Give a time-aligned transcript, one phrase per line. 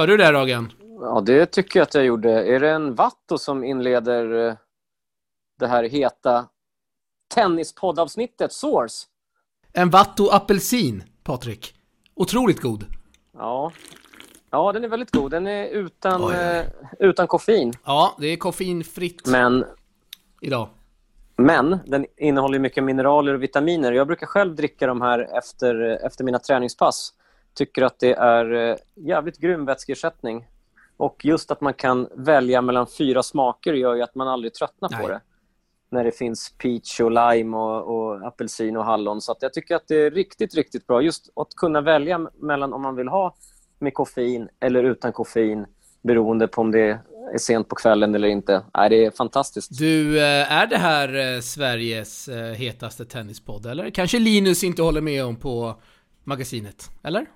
[0.00, 0.72] Hörde du det Ragen?
[1.00, 2.30] Ja, det tycker jag att jag gjorde.
[2.30, 4.54] Är det en Vatto som inleder eh,
[5.58, 6.46] det här heta
[7.34, 9.06] tennispoddavsnittet, Source?
[9.72, 11.74] En Vatto apelsin, Patrik.
[12.14, 12.84] Otroligt god.
[13.32, 13.72] Ja.
[14.50, 15.30] ja, den är väldigt god.
[15.30, 16.66] Den är utan, Oj, eh,
[16.98, 17.72] utan koffein.
[17.84, 19.64] Ja, det är koffeinfritt Men,
[20.40, 20.68] idag.
[21.36, 23.92] men den innehåller mycket mineraler och vitaminer.
[23.92, 27.14] Jag brukar själv dricka de här efter, efter mina träningspass.
[27.54, 30.46] Tycker att det är eh, jävligt grym vätskeersättning.
[31.00, 34.88] Och just att man kan välja mellan fyra smaker gör ju att man aldrig tröttnar
[34.88, 35.08] på Nej.
[35.08, 35.20] det.
[35.90, 39.20] När det finns peach och lime och, och apelsin och hallon.
[39.20, 41.02] Så jag tycker att det är riktigt, riktigt bra.
[41.02, 43.34] Just att kunna välja mellan om man vill ha
[43.78, 45.66] med koffein eller utan koffein
[46.02, 47.00] beroende på om det
[47.34, 48.62] är sent på kvällen eller inte.
[48.74, 49.78] Nej, det är fantastiskt.
[49.78, 53.66] Du, eh, är det här eh, Sveriges hetaste tennispodd?
[53.66, 55.80] Eller kanske Linus inte håller med om på
[56.24, 56.90] magasinet?
[57.02, 57.26] Eller?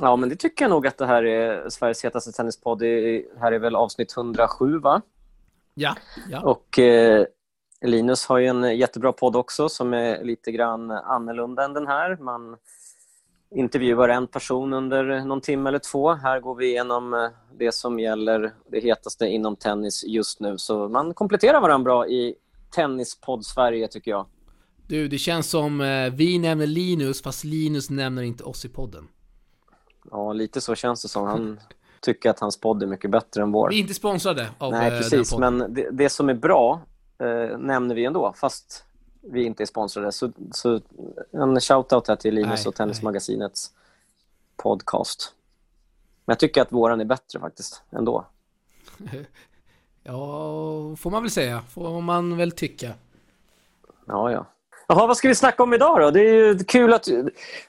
[0.00, 2.78] Ja, men det tycker jag nog att det här är Sveriges hetaste tennispodd.
[2.78, 5.02] Det här är väl avsnitt 107, va?
[5.74, 5.96] Ja.
[6.30, 6.40] ja.
[6.40, 7.26] Och eh,
[7.80, 12.16] Linus har ju en jättebra podd också som är lite grann annorlunda än den här.
[12.16, 12.56] Man
[13.54, 16.12] intervjuar en person under någon timme eller två.
[16.12, 20.58] Här går vi igenom eh, det som gäller det hetaste inom tennis just nu.
[20.58, 22.34] Så man kompletterar varandra bra i
[22.74, 24.26] Tennispodd Sverige, tycker jag.
[24.86, 29.08] Du, det känns som eh, vi nämner Linus, fast Linus nämner inte oss i podden.
[30.10, 31.26] Ja, lite så känns det som.
[31.26, 31.60] Han
[32.00, 33.68] tycker att hans podd är mycket bättre än vår.
[33.68, 35.36] Vi är inte sponsrade av Nej, eh, precis.
[35.38, 36.80] Men det, det som är bra
[37.18, 38.84] eh, nämner vi ändå, fast
[39.20, 40.12] vi inte är sponsrade.
[40.12, 40.80] Så, så
[41.30, 43.72] en shout-out här till Linus Nej, och Tennismagasinets
[44.56, 45.34] podcast.
[46.24, 48.26] Men jag tycker att våran är bättre faktiskt, ändå.
[50.04, 50.12] Ja,
[50.96, 51.62] får man väl säga.
[51.62, 52.94] Får man väl tycka.
[54.06, 54.46] Ja, ja.
[54.88, 56.10] Jaha, vad ska vi snacka om idag då?
[56.10, 57.08] Det är ju kul att,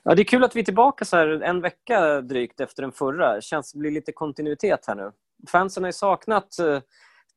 [0.04, 2.92] ja, det är kul att vi är tillbaka så här en vecka drygt efter den
[2.92, 3.36] förra.
[3.36, 5.12] Det känns det blir lite kontinuitet här nu.
[5.48, 6.80] Fansen har ju saknat eh,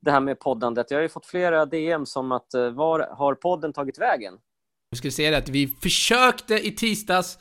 [0.00, 0.90] det här med poddandet.
[0.90, 4.34] Jag har ju fått flera DM som att eh, var har podden tagit vägen?
[4.90, 7.38] Nu ska vi säga det att vi försökte i tisdags.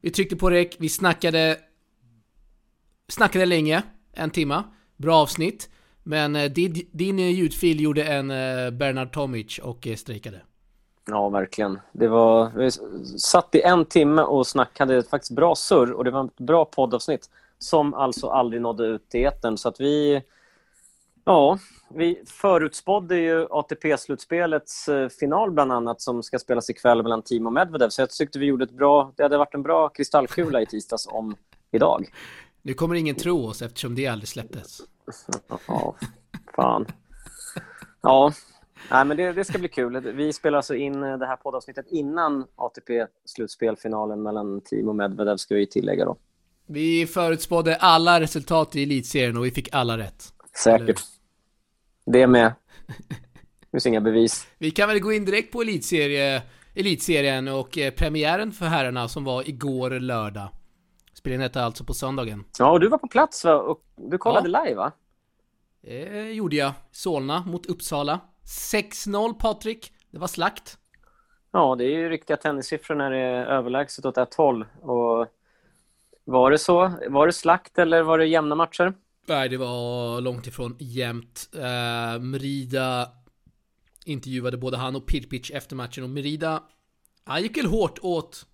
[0.00, 1.58] Vi tryckte på rek, vi snackade...
[3.08, 3.82] Snackade länge,
[4.12, 4.64] en timma.
[4.96, 5.70] Bra avsnitt.
[6.02, 8.28] Men eh, din, din ljudfil gjorde en
[8.78, 10.42] Bernard Tomic och strejkade.
[11.08, 11.80] Ja, verkligen.
[11.92, 12.70] Det var, vi
[13.18, 17.30] satt i en timme och snackade faktiskt bra surr och det var ett bra poddavsnitt
[17.58, 19.56] som alltså aldrig nådde ut till etern.
[19.58, 20.22] Så att vi,
[21.24, 21.58] ja,
[21.88, 27.52] vi förutspådde ju ATP-slutspelets eh, final bland annat som ska spelas ikväll mellan Timo och
[27.52, 27.88] Medvedev.
[27.88, 31.06] Så jag tyckte vi gjorde ett bra, det hade varit en bra kristallkula i tisdags
[31.06, 31.36] om
[31.70, 32.06] idag.
[32.62, 34.80] Nu kommer ingen tro oss eftersom det aldrig släpptes.
[35.66, 35.94] Ja,
[36.56, 36.86] fan.
[38.00, 38.32] Ja,
[38.90, 40.00] Nej, men det, det ska bli kul.
[40.00, 45.54] Vi spelar alltså in eh, det här poddavsnittet innan ATP-slutspelfinalen mellan Timo och Medvedev, ska
[45.54, 46.16] vi tillägga då.
[46.66, 50.24] Vi förutspådde alla resultat i elitserien och vi fick alla rätt.
[50.62, 51.00] Säkert.
[52.06, 52.52] Det med.
[53.60, 54.46] Det finns inga bevis.
[54.58, 56.42] Vi kan väl gå in direkt på elitserie,
[56.74, 60.48] elitserien och eh, premiären för herrarna som var igår lördag.
[61.14, 62.44] Spelningen hette alltså på söndagen.
[62.58, 63.54] Ja, och du var på plats va?
[63.54, 64.92] och du kollade live va?
[65.82, 66.72] Det gjorde jag.
[66.90, 68.20] Solna mot Uppsala.
[68.46, 69.92] 6-0 Patrik.
[70.10, 70.78] Det var slakt.
[71.52, 74.64] Ja, det är ju riktiga tennissiffror när det är överlägset åt ett håll.
[74.80, 75.26] Och
[76.24, 76.92] var det så?
[77.08, 78.94] Var det slakt eller var det jämna matcher?
[79.26, 81.48] Nej, det var långt ifrån jämnt.
[81.54, 83.08] Uh, Merida
[84.04, 86.62] intervjuade både han och Pirpic efter matchen och Merida,
[87.24, 88.46] han gick väl hårt åt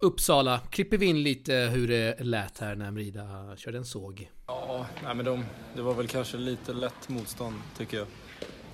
[0.00, 0.58] Uppsala.
[0.70, 4.30] Klipper vi in lite hur det lät här när Merida körde en såg?
[4.46, 8.06] Ja, nej men de, det var väl kanske lite lätt motstånd tycker jag.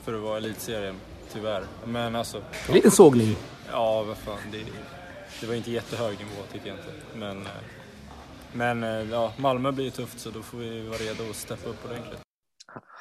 [0.08, 0.94] För att vara elitserien,
[1.32, 1.64] tyvärr.
[1.84, 3.36] Men alltså, En liten sågning.
[3.70, 4.38] ja vad fan.
[4.52, 4.58] Det,
[5.40, 6.92] det var inte jättehög nivå tycker jag inte.
[7.14, 7.48] Men, eh,
[8.52, 11.68] men eh, ja, Malmö blir ju tufft så då får vi vara redo att steppa
[11.68, 12.20] upp ordentligt.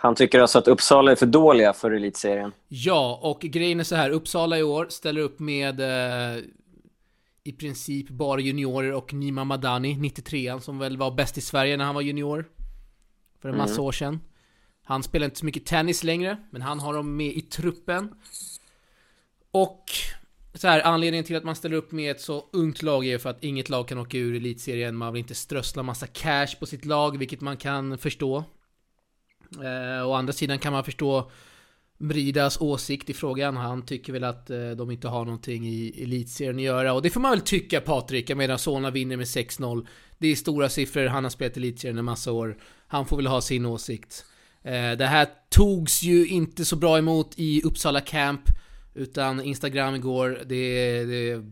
[0.01, 2.51] Han tycker alltså att Uppsala är för dåliga för elitserien.
[2.68, 4.10] Ja, och grejen är så här.
[4.10, 6.44] Uppsala i år ställer upp med eh,
[7.44, 11.86] i princip bara juniorer och Nima Madani, 93an, som väl var bäst i Sverige när
[11.86, 12.45] han var junior.
[13.42, 14.19] För en massa år sedan.
[14.88, 18.16] Han spelar inte så mycket tennis längre, men han har dem med i truppen.
[19.51, 19.86] Och
[20.54, 23.30] så här, anledningen till att man ställer upp med ett så ungt lag är för
[23.30, 24.95] att inget lag kan åka ur elitserien.
[24.95, 28.44] Man vill inte strössla massa cash på sitt lag, vilket man kan förstå.
[29.63, 31.31] Eh, å andra sidan kan man förstå
[31.98, 33.57] Bridas åsikt i frågan.
[33.57, 36.94] Han tycker väl att eh, de inte har någonting i elitserien att göra.
[36.94, 38.30] Och det får man väl tycka Patrik.
[38.30, 39.88] Jag menar Solna vinner med 6-0.
[40.18, 41.06] Det är stora siffror.
[41.06, 42.57] Han har spelat elitserien en massa år.
[42.88, 44.25] Han får väl ha sin åsikt.
[44.68, 48.42] Eh, det här togs ju inte så bra emot i Uppsala Camp.
[48.94, 51.44] Utan Instagram igår, det, det,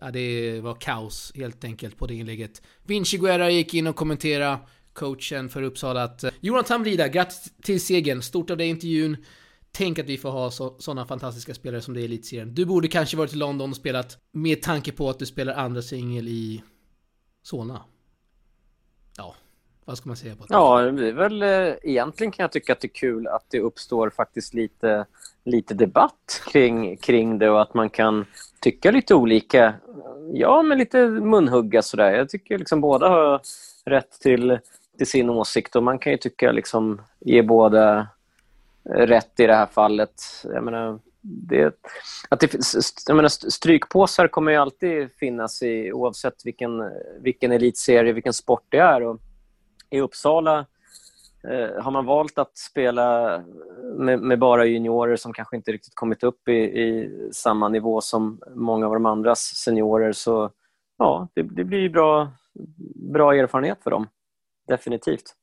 [0.00, 2.62] ja, det var kaos helt enkelt på det inlägget.
[2.82, 4.58] Vinci Guerra gick in och kommenterade.
[4.92, 8.22] coachen för Uppsala att eh, Jonathan Brida, grattis till segern.
[8.22, 9.16] Stort av dig intervjun.
[9.72, 12.54] Tänk att vi får ha sådana fantastiska spelare som det är i Elitserien.
[12.54, 15.82] Du borde kanske varit i London och spelat med tanke på att du spelar andra
[15.82, 16.62] singel i
[17.42, 17.84] Solna.
[19.16, 19.34] Ja,
[19.86, 20.54] vad ska man säga på det?
[20.54, 23.60] Ja, det är väl eh, egentligen kan jag tycka att det är kul att det
[23.60, 25.06] uppstår faktiskt lite,
[25.44, 28.26] lite debatt kring, kring det och att man kan
[28.60, 29.74] tycka lite olika.
[30.32, 32.12] Ja, men lite munhugga sådär.
[32.12, 33.40] Jag tycker liksom båda har
[33.84, 34.58] rätt till,
[34.98, 38.08] till sin åsikt och man kan ju tycka liksom ge båda
[38.84, 40.22] rätt i det här fallet.
[40.44, 41.74] Jag menar, det,
[42.28, 42.54] att det,
[43.08, 46.70] jag menar, strykpåsar kommer ju alltid finnas i, oavsett vilken,
[47.20, 49.02] vilken elitserie, vilken sport det är.
[49.02, 49.20] Och
[49.96, 50.58] i Uppsala
[51.44, 53.38] eh, har man valt att spela
[53.98, 58.40] med, med, bara juniorer som kanske inte riktigt kommit upp i, i, samma nivå som
[58.54, 60.12] många av de andras seniorer.
[60.12, 60.50] Så
[60.98, 62.32] ja, det, det blir bra,
[63.12, 64.08] bra erfarenhet för dem.
[64.68, 65.34] Definitivt.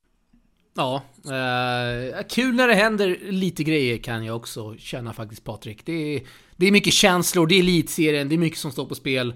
[0.75, 5.85] Ja, eh, kul när det händer lite grejer kan jag också känna faktiskt Patrik.
[5.85, 6.21] Det är,
[6.55, 9.33] det är mycket känslor, det är elitserien, det är mycket som står på spel.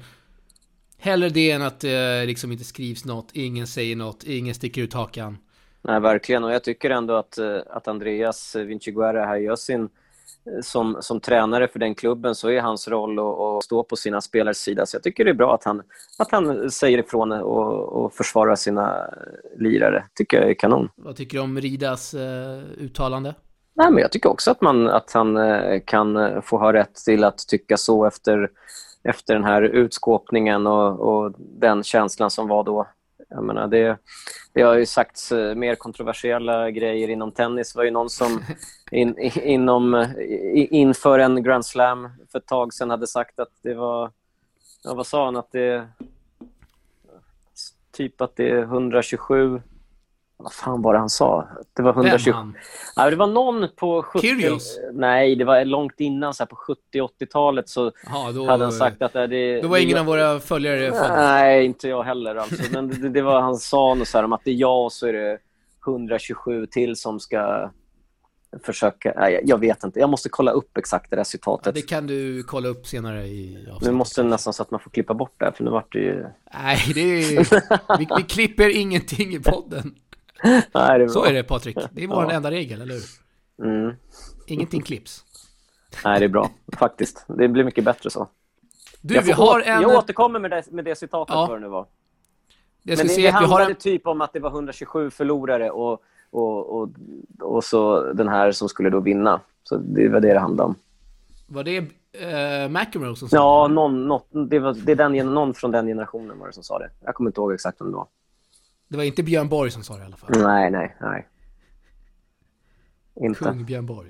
[0.98, 4.82] Hellre det än att det eh, liksom inte skrivs något, ingen säger något, ingen sticker
[4.82, 5.38] ut hakan.
[5.82, 6.44] Nej, verkligen.
[6.44, 9.90] Och jag tycker ändå att, eh, att Andreas Vinciguerra här gör sin
[10.62, 14.22] som, som tränare för den klubben så är hans roll att, att stå på sina
[14.22, 14.86] spelares sida.
[14.86, 15.82] Så jag tycker det är bra att han,
[16.20, 19.10] att han säger ifrån och, och försvarar sina
[19.58, 20.04] lirare.
[20.14, 20.90] tycker jag är kanon.
[20.96, 23.36] Vad tycker du om Ridas eh, uttalande?
[23.76, 26.96] Nej, men jag tycker också att, man, att han eh, kan eh, få ha rätt
[26.96, 28.50] till att tycka så efter,
[29.08, 32.88] efter den här utskåpningen och, och den känslan som var då.
[33.30, 33.98] Jag menar, det,
[34.54, 37.74] det har ju sagts eh, mer kontroversiella grejer inom tennis.
[37.74, 38.42] Det var ju någon som
[38.92, 40.06] in, inom,
[40.54, 44.12] inför en Grand Slam för ett tag sedan hade sagt att det var...
[44.84, 45.36] Ja, vad sa han?
[45.36, 45.88] Att det...
[47.92, 49.62] Typ att det är 127
[50.38, 51.48] vad fan var det han sa?
[51.74, 52.32] Det var 120...
[52.32, 52.56] Vem
[52.96, 54.28] ja, det var någon på 70...
[54.28, 54.80] Kyrgios?
[54.94, 56.58] Nej, det var långt innan, så här, på
[56.94, 59.62] 70-80-talet så Aha, då, hade han sagt att det...
[59.62, 61.12] Då var det, ingen av våra följare född?
[61.16, 62.64] Nej, inte jag heller alltså.
[62.72, 64.92] Men det, det var, han sa något så här, om att det är jag och
[64.92, 65.38] så är det
[65.88, 67.72] 127 till som ska
[68.64, 69.14] försöka...
[69.18, 70.00] Nej, jag vet inte.
[70.00, 71.66] Jag måste kolla upp exakt det där citatet.
[71.66, 73.82] Ja, det kan du kolla upp senare i avsnittet.
[73.82, 76.00] Nu måste det nästan så att man får klippa bort det, för nu vart det
[76.00, 76.26] ju...
[76.54, 77.98] Nej, det är...
[77.98, 79.96] vi, vi klipper ingenting i podden.
[80.44, 81.78] Nej, är så är det Patrik.
[81.92, 82.32] Det är vår ja.
[82.32, 83.04] enda regel, eller hur?
[83.70, 83.96] Mm.
[84.48, 85.24] Ingenting klipps.
[86.06, 86.52] Nej, det är bra.
[86.78, 87.26] Faktiskt.
[87.28, 88.28] Det blir mycket bättre så.
[89.02, 89.82] Du, jag, vi har en...
[89.82, 91.46] jag återkommer med det, med det citatet ja.
[91.46, 91.86] vad det nu var.
[92.84, 93.76] Det Men det, det handlade en...
[93.76, 96.90] typ om att det var 127 förlorare och, och, och,
[97.40, 99.40] och så den här som skulle då vinna.
[99.64, 100.76] Så det var det det handlade om.
[101.48, 103.74] Var det uh, McEnroe som sa ja, det?
[103.74, 106.80] Någon, något, det, var, det är den, någon från den generationen var det som sa
[106.80, 106.90] det.
[107.06, 108.08] Jag kommer inte ihåg exakt vem det var.
[108.88, 110.30] Det var inte Björn Borg som sa det i alla fall.
[110.32, 111.28] Nej, nej, nej.
[113.16, 113.40] Inte.
[113.40, 114.10] Kung Björn Borg.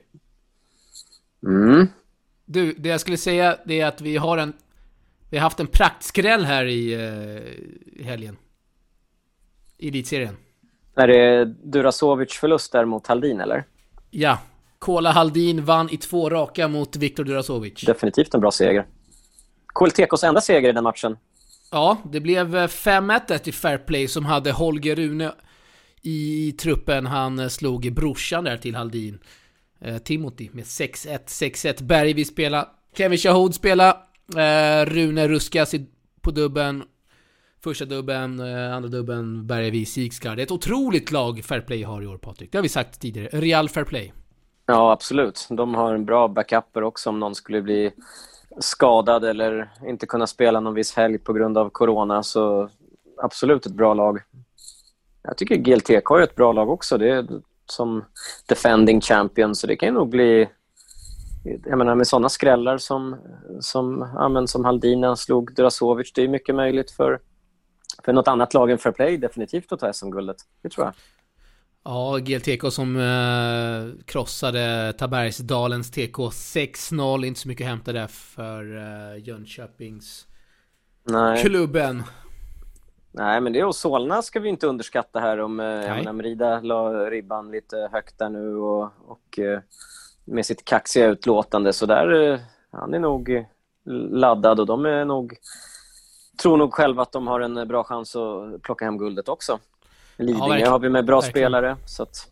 [1.43, 1.87] Mm.
[2.45, 4.53] Du, det jag skulle säga det är att vi har en...
[5.29, 8.37] Vi har haft en praktskräll här i, uh, i helgen.
[9.77, 10.37] I elitserien.
[10.95, 13.63] Är det Durasovic förlust där mot Haldin, eller?
[14.11, 14.39] Ja.
[14.79, 17.81] Kola Haldin vann i två raka mot Viktor Durasovic.
[17.85, 18.85] Definitivt en bra seger.
[19.75, 21.17] KLTKs enda seger i den matchen.
[21.71, 25.31] Ja, det blev eh, 5-1 i Fair Play som hade Holger Rune
[26.01, 27.05] i truppen.
[27.05, 29.19] Han eh, slog brorsan där till Haldin.
[29.81, 31.83] Eh, Timothy med 6-1, 6-1.
[31.83, 32.67] Bergvi spela.
[32.97, 33.89] Kevin Shahood spela.
[34.37, 35.75] Eh, Rune ruskas
[36.21, 36.83] på dubben.
[37.63, 40.39] Första dubben, eh, andra dubben, Bergvi, Sigsgard.
[40.39, 42.51] Ett otroligt lag Fair Play har i år Patrik.
[42.51, 43.41] Det har vi sagt tidigare.
[43.41, 44.13] Real Fair Play.
[44.65, 45.47] Ja, absolut.
[45.49, 47.91] De har en bra backuper också om någon skulle bli
[48.59, 52.23] skadad eller inte kunna spela någon viss helg på grund av corona.
[52.23, 52.69] Så
[53.17, 54.19] absolut ett bra lag.
[55.23, 56.97] Jag tycker GLTK är ett bra lag också.
[56.97, 57.25] Det är
[57.65, 58.05] som
[58.47, 60.49] defending champion, så det kan nog bli...
[61.65, 63.15] Jag menar med sådana skrällar som,
[63.59, 67.19] som, ja, som Haldina slog Durasovic, det är mycket möjligt för,
[68.05, 70.37] för något annat lag än Fair Play definitivt att ta SM-guldet.
[70.61, 70.93] Det tror jag.
[71.89, 77.25] Ja, GLTK som eh, krossade Tabergsdalens TK 6-0.
[77.25, 80.27] Inte så mycket att hämta där för eh, Jönköpings
[81.03, 81.43] Nej.
[81.43, 82.03] klubben.
[83.11, 85.37] Nej, men det och Solna ska vi inte underskatta här.
[85.39, 89.59] Om eh, Merida la ribban lite högt där nu och, och eh,
[90.25, 91.73] med sitt kaxiga utlåtande.
[91.73, 92.39] Så där, eh,
[92.71, 93.45] han är nog
[94.11, 95.37] laddad och de är nog,
[96.41, 99.59] tror nog själva att de har en bra chans att plocka hem guldet också.
[100.17, 101.45] Lidingö ja, har vi med bra verkligen.
[101.45, 101.77] spelare.
[101.85, 102.31] Så att...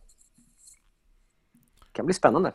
[1.80, 2.51] Det kan bli spännande.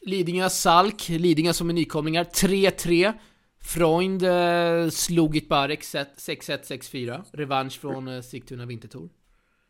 [0.00, 3.12] Lidingö Salk, Lidingö som är nykomlingar, 3-3.
[3.60, 7.22] Freund eh, slog Itbarek 6-1, 6-4.
[7.32, 9.08] Revansch från eh, Sigtuna Vintertor.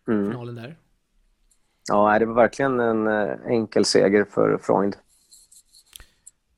[0.08, 0.30] mm.
[0.30, 0.76] finalen där.
[1.88, 4.96] Ja, det var verkligen en eh, enkel seger för Freund.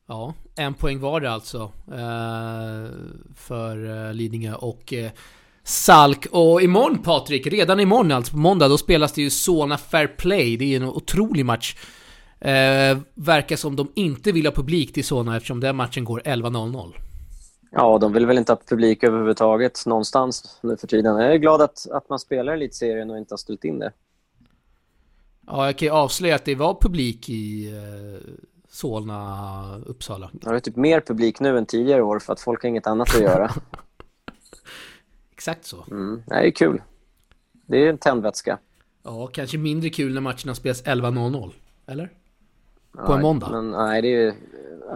[0.07, 2.91] Ja, en poäng var det alltså eh,
[3.37, 5.11] för eh, Lidingö och eh,
[5.71, 6.27] Salk.
[6.31, 10.57] Och imorgon Patrik, redan imorgon alltså på måndag, då spelas det ju Solna Fair Play.
[10.57, 11.77] Det är en otrolig match.
[12.41, 16.93] Eh, verkar som de inte vill ha publik till Solna eftersom den matchen går 11.00.
[17.71, 21.17] Ja, de vill väl inte ha publik överhuvudtaget någonstans nu för tiden.
[21.17, 23.93] Jag är glad att, att man spelar elitserien och inte har ställt in det.
[25.47, 28.31] Ja, jag kan ju avslöja att det var publik i eh,
[28.71, 30.31] Solna, Uppsala.
[30.45, 32.87] Ja, det är typ mer publik nu än tidigare år för att folk har inget
[32.87, 33.51] annat att göra.
[35.41, 35.85] Exakt så.
[35.91, 36.23] Mm.
[36.27, 36.83] Det är kul.
[37.67, 38.59] Det är en tändvätska.
[39.03, 41.53] Ja, kanske mindre kul när matcherna spelas 11.00.
[41.87, 42.11] Eller?
[42.93, 43.49] På nej, en måndag.
[43.51, 44.35] Men, nej, det är,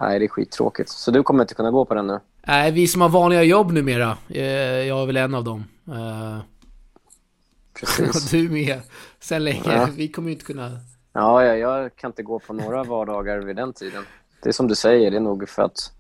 [0.01, 0.89] nej, det är skittråkigt.
[0.89, 2.21] Så du kommer inte kunna gå på den nu?
[2.47, 4.17] Nej, vi som har vanliga jobb numera.
[4.29, 4.43] Eh,
[4.87, 5.65] jag är väl en av dem.
[5.89, 6.39] Eh,
[7.81, 8.31] Precis.
[8.31, 8.81] du med.
[9.21, 9.63] Sen länge.
[9.65, 9.89] Ja.
[9.97, 10.71] Vi kommer ju inte kunna...
[11.13, 14.05] Ja, ja, jag kan inte gå på några vardagar vid den tiden.
[14.43, 15.93] Det är som du säger, det är nog för att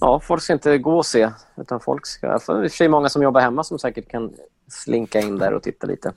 [0.00, 1.30] ja, folk ska inte gå och se.
[1.56, 2.26] Utan folk ska...
[2.26, 4.34] Är i och för sig många som jobbar hemma som säkert kan
[4.68, 6.12] slinka in där och titta lite.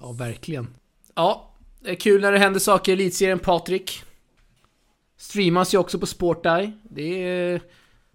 [0.00, 0.68] Ja, verkligen.
[1.14, 1.50] Ja,
[1.80, 4.02] det är kul när det händer saker i elitserien, Patrik.
[5.16, 6.72] Streamas ju också på Sporteye.
[6.82, 7.60] Det är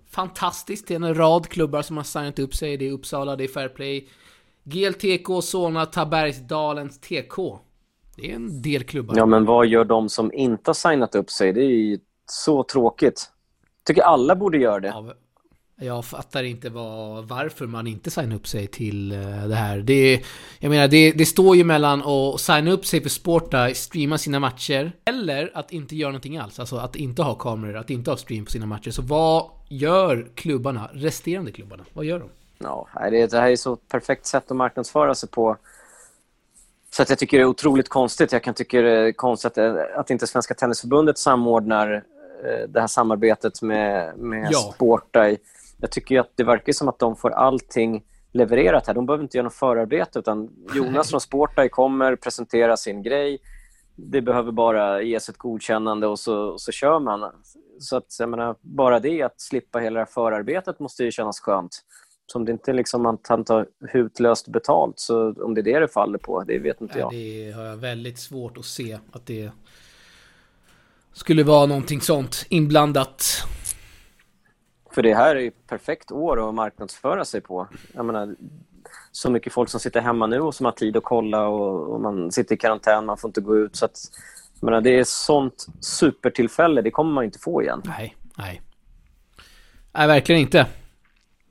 [0.09, 0.87] fantastiskt.
[0.87, 2.77] Det är en rad klubbar som har signat upp sig.
[2.77, 4.07] Det är Uppsala, det är Fairplay,
[4.63, 7.59] GLTK, Solna, Tabergsdalens TK.
[8.15, 9.17] Det är en del klubbar.
[9.17, 11.53] Ja, men vad gör de som inte har signat upp sig?
[11.53, 13.31] Det är ju så tråkigt.
[13.83, 14.87] Tycker alla borde göra det.
[14.87, 15.13] Ja,
[15.83, 19.77] jag fattar inte vad, varför man inte signar upp sig till eh, det här.
[19.77, 20.21] Det,
[20.59, 24.39] jag menar, det, det står ju mellan att signa upp sig för Sporta, streama sina
[24.39, 26.59] matcher, eller att inte göra någonting alls.
[26.59, 28.91] Alltså att inte ha kameror, att inte ha stream på sina matcher.
[28.91, 31.83] Så vad gör klubbarna, resterande klubbarna?
[31.93, 32.29] Vad gör de?
[32.57, 35.57] Ja, det här är så perfekt sätt att marknadsföra sig på.
[36.93, 38.31] Så att jag tycker det är otroligt konstigt.
[38.31, 39.57] Jag kan tycka det är konstigt
[39.95, 42.03] att inte Svenska Tennisförbundet samordnar
[42.67, 44.59] det här samarbetet med, med ja.
[44.59, 45.29] Sporta.
[45.77, 48.93] Jag tycker att det verkar som att de får allting levererat här.
[48.93, 53.39] De behöver inte göra något förarbete utan Jonas från Sportaj kommer presentera sin grej.
[53.95, 57.31] Det behöver bara ges ett godkännande och så, och så kör man.
[57.79, 61.81] Så att, jag menar, bara det, att slippa hela det förarbetet måste ju kännas skönt.
[62.31, 65.87] Så om det inte liksom man tar hutlöst betalt, så om det är det det
[65.87, 67.11] faller på, det vet inte jag.
[67.11, 69.51] Det har jag väldigt svårt att se att det
[71.13, 73.43] skulle vara någonting sånt inblandat.
[74.93, 77.67] För det här är ju perfekt år att marknadsföra sig på.
[77.93, 78.35] Jag menar,
[79.11, 82.01] så mycket folk som sitter hemma nu och som har tid att kolla och, och
[82.01, 83.75] man sitter i karantän, man får inte gå ut.
[83.75, 83.99] Så att,
[84.59, 87.81] jag menar, det är sånt supertillfälle, det kommer man inte få igen.
[87.85, 88.61] Nej, nej.
[89.93, 90.65] Nej, verkligen inte.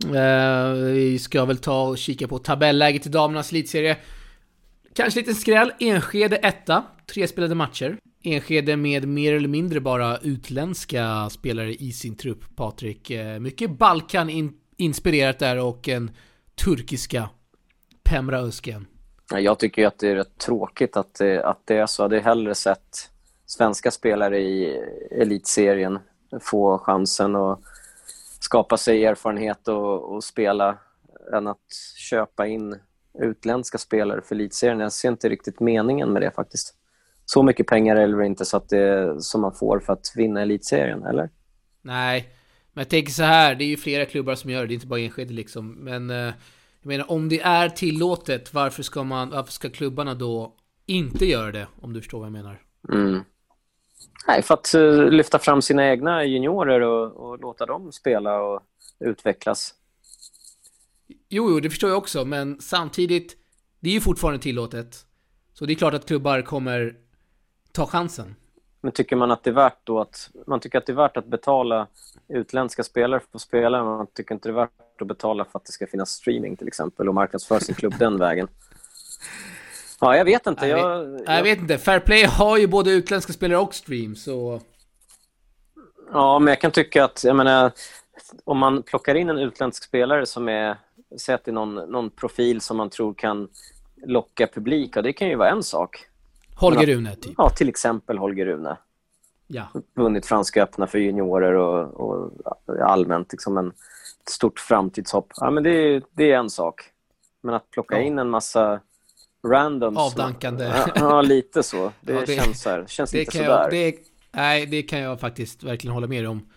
[0.05, 3.97] Uh, vi ska väl ta och kika på tabelläget i damernas elitserie.
[4.95, 5.73] Kanske lite skräll.
[5.79, 7.99] Enskede etta, tre spelade matcher.
[8.23, 13.11] Enskede med mer eller mindre bara utländska spelare i sin trupp, Patrik.
[13.11, 16.11] Eh, mycket Balkan-inspirerat där och en
[16.65, 17.29] turkiska
[18.03, 18.87] Pemra Özgen.
[19.33, 22.03] Jag tycker att det är rätt tråkigt att det, att det är så.
[22.03, 23.11] Jag hade hellre sett
[23.47, 25.99] svenska spelare i elitserien
[26.41, 27.61] få chansen att
[28.41, 30.79] skapa sig erfarenhet och, och spela
[31.33, 31.67] än att
[31.97, 32.77] köpa in
[33.19, 34.81] utländska spelare för elitserien.
[34.81, 36.75] Jag ser inte riktigt meningen med det faktiskt
[37.25, 40.43] så mycket pengar är det inte så att det, som man får för att vinna
[40.43, 41.31] elitserien, eller?
[41.83, 42.29] Nej,
[42.73, 44.75] men jag tänker så här, det är ju flera klubbar som gör det, det är
[44.75, 45.71] inte bara Enskede liksom.
[45.71, 46.35] Men eh,
[46.83, 51.53] jag menar, om det är tillåtet, varför ska, man, varför ska klubbarna då inte göra
[51.53, 51.67] det?
[51.81, 52.63] Om du förstår vad jag menar.
[52.93, 53.21] Mm.
[54.27, 58.61] Nej, för att uh, lyfta fram sina egna juniorer och, och, låta dem spela och
[59.01, 59.75] utvecklas.
[61.33, 63.37] Jo, jo, det förstår jag också, men samtidigt,
[63.81, 65.07] det är ju fortfarande tillåtet.
[65.53, 66.95] Så det är klart att klubbar kommer
[67.73, 68.35] ta chansen.
[68.81, 71.17] Men tycker man att det är värt då att man tycker att det är värt
[71.17, 71.87] att betala
[72.29, 74.71] utländska spelare för att spela, men man tycker inte det är värt
[75.01, 78.19] att betala för att det ska finnas streaming till exempel och marknadsföra sin klubb den
[78.19, 78.49] vägen?
[80.01, 80.67] Ja, jag vet inte.
[80.67, 81.79] Jag, jag, jag, vet inte.
[81.79, 84.61] Fair Play har ju både utländska spelare och stream, så...
[86.13, 87.73] Ja, men jag kan tycka att, jag menar,
[88.45, 90.77] om man plockar in en utländsk spelare som är,
[91.11, 93.49] det är någon, någon profil som man tror kan
[94.07, 96.07] locka publik, och det kan ju vara en sak.
[96.55, 97.35] Holger Rune, typ?
[97.39, 98.77] Ja, till exempel Holger Rune.
[99.47, 99.69] Ja.
[99.95, 102.31] Vunnit Franska öppna för juniorer och, och
[102.81, 103.69] allmänt liksom en,
[104.23, 105.33] ett stort framtidshopp.
[105.37, 106.83] Ja, men det, det är en sak.
[107.43, 108.03] Men att plocka ja.
[108.03, 108.81] in en massa
[109.49, 109.99] randoms...
[109.99, 110.65] Avdankande.
[110.65, 111.93] Ja, ja lite så.
[112.01, 113.49] Det, ja, det känns, så här, känns det inte sådär.
[113.49, 113.97] Jag, det,
[114.33, 116.49] nej, det kan jag faktiskt verkligen hålla med om.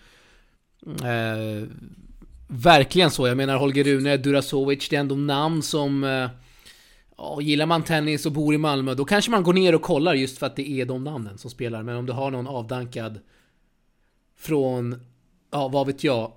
[0.86, 1.67] Eh,
[2.53, 3.27] verkligen så.
[3.27, 6.03] Jag menar Holger Rune, Durasovic, det är ändå namn som...
[6.03, 6.29] Eh,
[7.17, 10.13] Ja, gillar man tennis och bor i Malmö, då kanske man går ner och kollar
[10.13, 11.83] just för att det är de namnen som spelar.
[11.83, 13.19] Men om du har någon avdankad
[14.38, 14.95] från,
[15.51, 16.31] ja vad vet jag,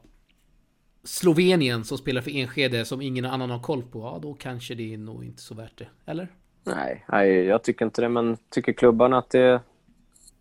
[1.04, 4.94] Slovenien som spelar för Enskede som ingen annan har koll på, ja då kanske det
[4.94, 5.88] är nog inte så värt det.
[6.06, 6.28] Eller?
[6.64, 8.08] Nej, nej jag tycker inte det.
[8.08, 9.60] Men tycker klubbarna att det,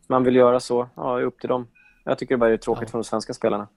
[0.08, 1.68] man vill göra så, ja, upp till dem.
[2.04, 2.92] Jag tycker det bara är tråkigt ja.
[2.92, 3.68] för de svenska spelarna.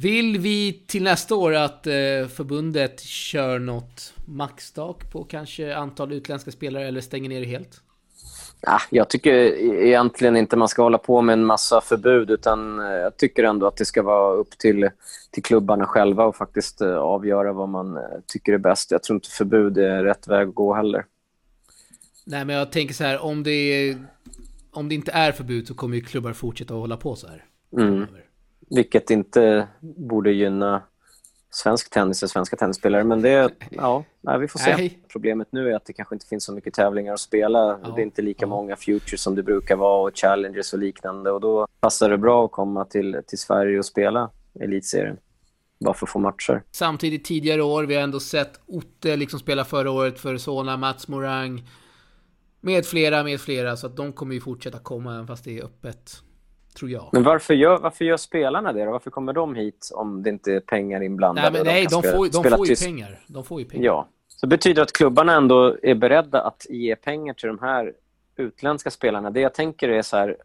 [0.00, 1.92] Vill vi till nästa år att eh,
[2.34, 7.80] förbundet kör något maxtak på kanske antal utländska spelare eller stänger ner det helt?
[8.60, 9.32] Ja, jag tycker
[9.84, 13.66] egentligen inte man ska hålla på med en massa förbud utan eh, jag tycker ändå
[13.66, 14.90] att det ska vara upp till,
[15.30, 18.90] till klubbarna själva och faktiskt eh, avgöra vad man tycker är bäst.
[18.90, 21.04] Jag tror inte förbud är rätt väg att gå heller.
[22.24, 23.96] Nej, men jag tänker så här, om det,
[24.70, 27.44] om det inte är förbud så kommer ju klubbar fortsätta att hålla på så här.
[27.72, 28.06] Mm.
[28.70, 30.82] Vilket inte borde gynna
[31.56, 33.04] svensk tennis och svenska tennisspelare.
[33.04, 34.76] Men det, ja, nej, vi får se.
[34.76, 34.98] Nej.
[35.12, 37.58] Problemet nu är att det kanske inte finns så mycket tävlingar att spela.
[37.58, 37.92] Ja.
[37.96, 38.46] Det är inte lika ja.
[38.46, 41.30] många futures som det brukar vara och challenges och liknande.
[41.30, 44.30] Och då passar det bra att komma till, till Sverige och spela
[44.60, 45.16] elitserien.
[45.80, 46.62] Bara för att få matcher.
[46.70, 51.08] Samtidigt tidigare år, vi har ändå sett Otte liksom spela förra året för Solna, Mats
[51.08, 51.68] Morang.
[52.60, 53.76] Med flera, med flera.
[53.76, 56.22] Så att de kommer ju fortsätta komma även fast det är öppet
[56.76, 57.08] tror jag.
[57.12, 58.90] Men varför gör, varför gör spelarna det då?
[58.90, 61.50] Varför kommer de hit om det inte är pengar inblandade?
[61.50, 63.20] Nej, men nej de, de, får, de får ju pengar.
[63.26, 63.84] De får ju pengar.
[63.84, 64.08] Ja.
[64.28, 67.92] Så det betyder att klubbarna ändå är beredda att ge pengar till de här
[68.36, 69.30] utländska spelarna.
[69.30, 70.36] Det jag tänker är så här,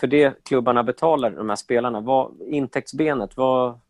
[0.00, 3.80] för det klubbarna betalar de här spelarna, vad, intäktsbenet, vad,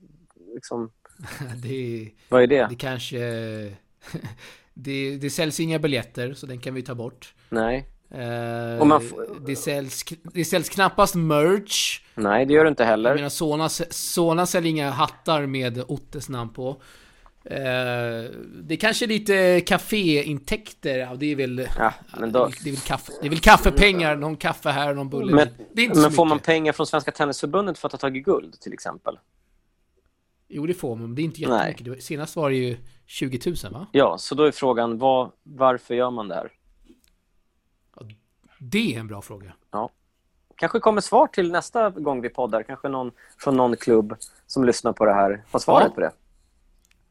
[0.54, 0.90] liksom,
[1.62, 2.66] det, vad är det?
[2.70, 3.18] Det kanske...
[4.74, 7.34] det, det säljs inga biljetter, så den kan vi ta bort.
[7.48, 7.86] Nej.
[8.14, 9.02] Uh, man
[9.46, 12.00] det, säljs, det säljs knappast merch.
[12.14, 13.10] Nej, det gör det inte heller.
[13.10, 16.68] Jag menar, Sona, Sona säljer inga hattar med Ottes namn på.
[16.70, 16.76] Uh,
[18.62, 21.68] det är kanske lite kaféintäkter, det är väl...
[21.78, 22.50] Ja, men då...
[22.64, 25.34] det, är väl kaffe, det är väl kaffepengar, någon kaffe här någon bulle.
[25.34, 28.24] Men, det är inte men får man pengar från Svenska Tennisförbundet för att ha tagit
[28.24, 29.18] guld, till exempel?
[30.48, 31.86] Jo, det får man, men det är inte jättemycket.
[31.86, 32.00] Nej.
[32.00, 33.86] Senast var det ju 20 000, va?
[33.92, 36.50] Ja, så då är frågan, var, varför gör man det här?
[38.62, 39.52] Det är en bra fråga.
[39.70, 39.90] Ja.
[40.56, 42.62] Kanske kommer svar till nästa gång vi poddar.
[42.62, 45.94] Kanske någon från någon klubb som lyssnar på det här har svaret ja.
[45.94, 46.10] på det.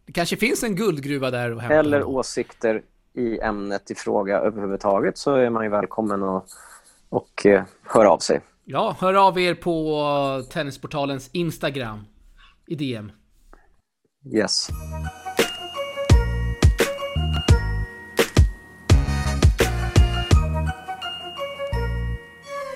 [0.06, 1.76] Det kanske finns en guldgruva där att hämta.
[1.76, 2.82] Eller åsikter
[3.14, 6.46] i ämnet i fråga överhuvudtaget så är man ju välkommen att
[7.10, 8.42] och, eh, höra av sig.
[8.66, 12.06] Ja, hör av er på Tennisportalens Instagram
[12.68, 13.12] i DM.
[14.34, 14.70] Yes.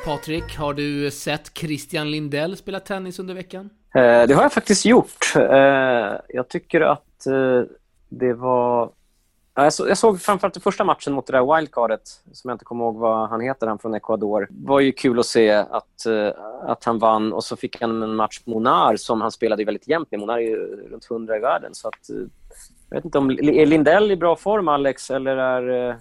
[0.05, 3.69] Patrik, har du sett Christian Lindell spela tennis under veckan?
[3.95, 5.33] Eh, det har jag faktiskt gjort.
[5.35, 7.61] Eh, jag tycker att eh,
[8.09, 8.89] det var...
[9.55, 12.65] Jag, så, jag såg framförallt den första matchen mot det där wildcardet, som jag inte
[12.65, 14.47] kommer ihåg vad han heter, han från Ecuador.
[14.49, 16.29] Det var ju kul att se att, eh,
[16.63, 20.11] att han vann och så fick han en match Monar som han spelade väldigt jämnt
[20.11, 20.19] med.
[20.19, 20.55] Monar är ju
[20.91, 21.73] runt 100 i världen.
[21.73, 22.15] Så att, eh,
[22.89, 23.31] jag vet inte om...
[23.31, 25.95] Är Lindell i bra form, Alex, eller är eh,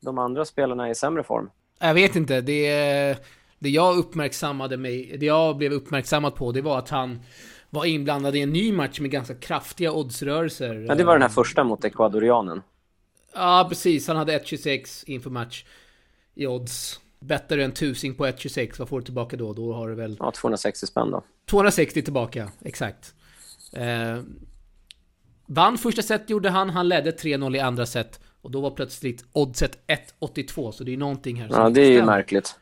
[0.00, 1.50] de andra spelarna i sämre form?
[1.80, 2.40] Jag vet inte.
[2.40, 3.16] Det är
[3.58, 7.20] det jag uppmärksammade mig, det jag blev uppmärksammad på, det var att han
[7.70, 10.86] var inblandad i en ny match med ganska kraftiga oddsrörelser.
[10.88, 12.62] Ja, det var den här första mot ecuadorianen.
[13.34, 14.08] Ja, precis.
[14.08, 15.64] Han hade 1.26 inför match
[16.34, 17.00] i odds.
[17.20, 18.78] Bättre än tusing på 1.26.
[18.78, 19.52] Vad får du tillbaka då?
[19.52, 20.16] Då har du väl...
[20.20, 21.24] Ja, 260 spänn då.
[21.50, 23.14] 260 tillbaka, exakt.
[23.72, 24.22] Eh,
[25.46, 28.20] vann första set gjorde han, han ledde 3-0 i andra set.
[28.42, 29.78] Och då var plötsligt oddset
[30.20, 32.56] 1.82, så det är någonting här som Ja, det är ju märkligt.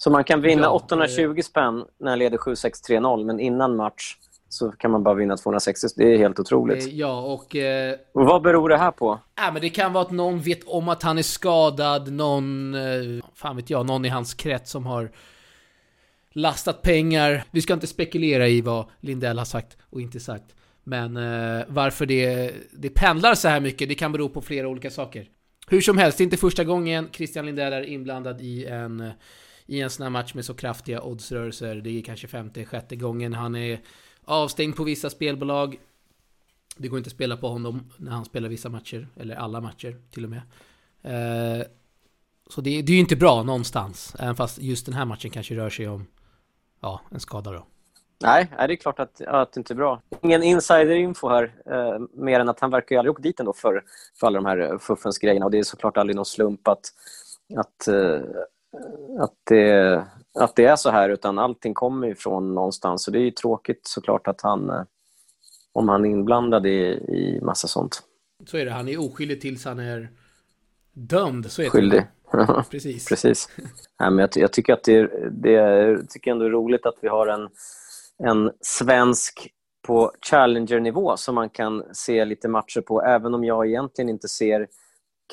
[0.00, 4.16] Så man kan vinna ja, 820 spänn när han leder 7-6-3-0, men innan match
[4.48, 5.86] så kan man bara vinna 260.
[5.96, 6.86] Det är helt otroligt.
[6.86, 7.56] Eh, ja, och...
[7.56, 9.18] Eh, och vad beror det här på?
[9.36, 12.74] Ja, men det kan vara att någon vet om att han är skadad, någon...
[12.74, 15.10] Eh, fan vet jag, någon i hans krets som har
[16.32, 17.44] lastat pengar.
[17.50, 20.54] Vi ska inte spekulera i vad Lindell har sagt och inte sagt.
[20.84, 24.90] Men eh, varför det, det pendlar så här mycket, det kan bero på flera olika
[24.90, 25.26] saker.
[25.68, 29.12] Hur som helst, det är inte första gången Christian Lindell är inblandad i en
[29.68, 31.74] i en sån här match med så kraftiga oddsrörelser.
[31.74, 33.80] Det är kanske femte, sjätte gången han är
[34.24, 35.80] avstängd på vissa spelbolag.
[36.76, 39.96] Det går inte att spela på honom när han spelar vissa matcher, eller alla matcher
[40.10, 40.42] till och med.
[41.02, 41.66] Eh,
[42.46, 45.56] så det, det är ju inte bra någonstans, även fast just den här matchen kanske
[45.56, 46.06] rör sig om
[46.80, 47.66] ja, en skada då.
[48.22, 50.02] Nej, det är klart att, att det inte är bra.
[50.22, 53.84] Ingen insiderinfo här, eh, mer än att han verkar ju aldrig åkt dit ändå för,
[54.20, 55.44] för alla de här eh, fuffens grejerna.
[55.44, 56.80] Och det är såklart aldrig någon slump att,
[57.56, 58.20] att, eh,
[59.18, 63.02] att det, att det är så här, utan allting kommer ifrån någonstans.
[63.02, 64.82] Så det är ju tråkigt såklart att han, eh,
[65.72, 68.02] om han är inblandad i, i massa sånt.
[68.46, 70.08] Så är det, han är oskyldig tills han är
[70.92, 72.00] Dömd, så heter skyldig.
[72.32, 72.64] det.
[72.70, 73.08] Precis.
[73.08, 73.48] Precis.
[74.00, 76.96] Nej, men jag, jag tycker att det är, det är, tycker ändå är roligt att
[77.00, 77.48] vi har en,
[78.18, 79.48] en svensk
[79.86, 84.66] på Challenger-nivå som man kan se lite matcher på, även om jag egentligen inte ser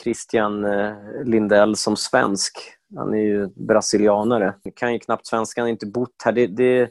[0.04, 2.58] Christian eh, Lindell som svensk.
[2.96, 4.54] Han är ju brasilianare.
[4.76, 6.32] Kan ju knappt svenska, han har inte bott här.
[6.32, 6.90] Det, det...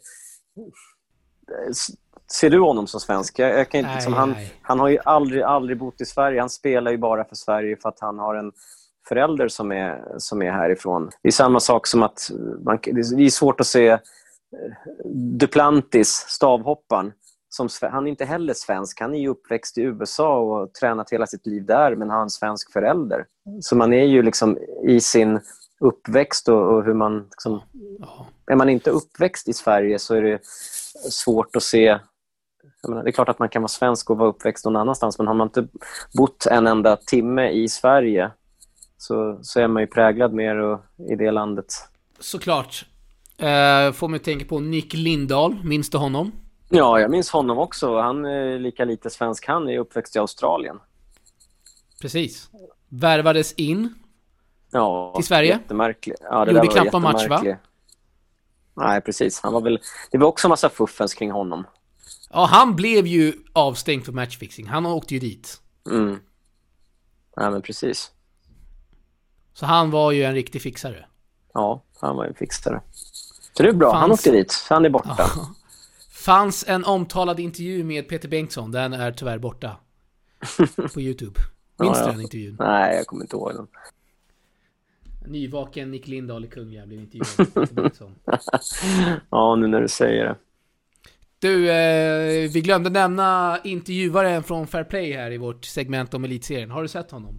[2.32, 3.38] Ser du honom som svensk?
[3.38, 6.40] Jag, jag kan inte, Nej, liksom, han, han har ju aldrig, aldrig bott i Sverige.
[6.40, 8.52] Han spelar ju bara för Sverige för att han har en
[9.08, 11.10] förälder som är, som är härifrån.
[11.22, 12.30] Det är samma sak som att
[12.64, 13.98] man, det är svårt att se eh,
[15.38, 17.12] Duplantis, stavhopparen.
[17.48, 19.00] Som, han är inte heller svensk.
[19.00, 22.30] Han är ju uppväxt i USA och tränat hela sitt liv där, men har en
[22.30, 23.26] svensk förälder.
[23.60, 25.40] Så man är ju liksom i sin
[25.80, 27.22] uppväxt och, och hur man...
[27.22, 27.62] Liksom,
[28.46, 30.40] är man inte uppväxt i Sverige så är det
[31.10, 31.98] svårt att se...
[32.88, 35.26] Menar, det är klart att man kan vara svensk och vara uppväxt någon annanstans, men
[35.26, 35.68] har man inte
[36.14, 38.30] bott en enda timme i Sverige
[38.98, 41.66] så, så är man ju präglad mer och, i det landet.
[42.18, 42.86] Såklart.
[43.38, 46.32] Eh, får mig att tänka på Nick Lindahl, minns du honom?
[46.68, 48.00] Ja, jag minns honom också.
[48.00, 49.46] Han är lika lite svensk.
[49.46, 50.78] Han är uppväxt i Australien.
[52.00, 52.50] Precis.
[52.88, 53.94] Värvades in.
[54.74, 55.48] Ja, Till Sverige?
[55.48, 56.18] Jättemärkligt.
[56.22, 57.42] Ja, det Gjorde knappt någon match, va?
[58.76, 59.40] Nej, precis.
[59.40, 59.80] Han var väl...
[60.10, 61.64] Det var också en massa fuffens kring honom.
[62.30, 64.66] Ja, han blev ju avstängd för matchfixing.
[64.66, 65.60] Han åkte ju dit.
[65.90, 66.18] Mm.
[67.36, 68.10] Nej, men precis.
[69.54, 71.06] Så han var ju en riktig fixare.
[71.54, 72.80] Ja, han var ju fixare.
[73.52, 73.92] Så det är bra.
[73.92, 74.66] Han Fanns- åkte dit.
[74.68, 75.14] Han är borta.
[75.18, 75.28] Ja.
[76.10, 78.70] Fanns en omtalad intervju med Peter Bengtsson.
[78.72, 79.76] Den är tyvärr borta.
[80.94, 81.40] På YouTube.
[81.78, 82.56] Minns Ja, du den intervjun?
[82.58, 83.66] Nej, jag kommer inte ihåg den.
[85.26, 88.12] Nyvaken Nick Lindahl i Kungliga blev intervjuad.
[89.30, 90.36] Ja, nu när du säger det.
[91.38, 96.70] Du, eh, vi glömde nämna intervjuaren från Fair Play här i vårt segment om Elitserien.
[96.70, 97.36] Har du sett honom?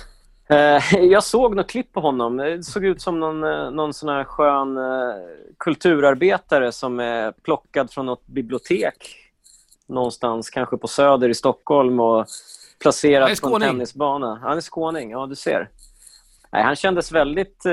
[0.49, 2.37] Eh, Jag såg något klipp på honom.
[2.37, 5.15] Det såg ut som någon, eh, någon sån här skön eh,
[5.57, 9.17] kulturarbetare som är plockad från något bibliotek
[9.87, 12.25] någonstans, kanske på Söder i Stockholm och
[12.79, 14.39] placerad på en tennisbana.
[14.43, 15.69] Han är skåning, ja du ser.
[16.55, 17.71] Nej, han kändes väldigt, eh,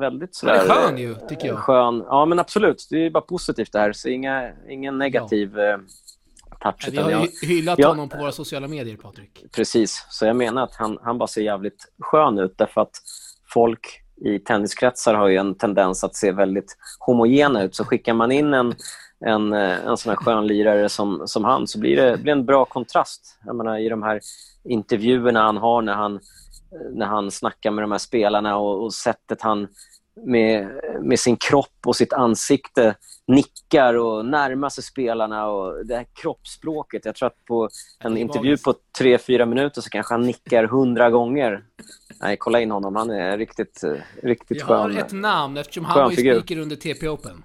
[0.00, 0.74] väldigt Han är sådär...
[0.74, 1.58] skön eh, ju, tycker jag.
[1.58, 2.04] Skön.
[2.06, 2.86] Ja, men absolut.
[2.90, 3.92] Det är bara positivt det här.
[3.92, 5.76] Så inga, ingen negativ eh,
[6.60, 6.88] touch.
[6.90, 7.88] Vi har jag- hyllat Ja.
[7.88, 9.44] honom på våra sociala medier, Patrik.
[9.56, 12.90] Precis, så jag menar att han, han bara ser jävligt skön ut därför att
[13.52, 17.74] folk i tenniskretsar har ju en tendens att se väldigt homogena ut.
[17.74, 18.74] Så skickar man in en,
[19.26, 22.64] en, en sån här skön lirare som, som han så blir det blir en bra
[22.64, 23.38] kontrast.
[23.46, 24.20] Jag menar, I de här
[24.64, 26.20] intervjuerna han har när han,
[26.92, 29.68] när han snackar med de här spelarna och, och sättet han
[30.24, 32.94] med, med sin kropp och sitt ansikte
[33.26, 37.04] nickar och närmar sig spelarna och det här kroppsspråket.
[37.04, 41.10] Jag tror att på en intervju på tre, fyra minuter så kanske han nickar hundra
[41.10, 41.64] gånger.
[42.20, 42.96] Nej, kolla in honom.
[42.96, 43.84] Han är riktigt,
[44.22, 44.98] riktigt Jag har skön.
[44.98, 47.44] ett namn eftersom han var ju speaker under TP Open.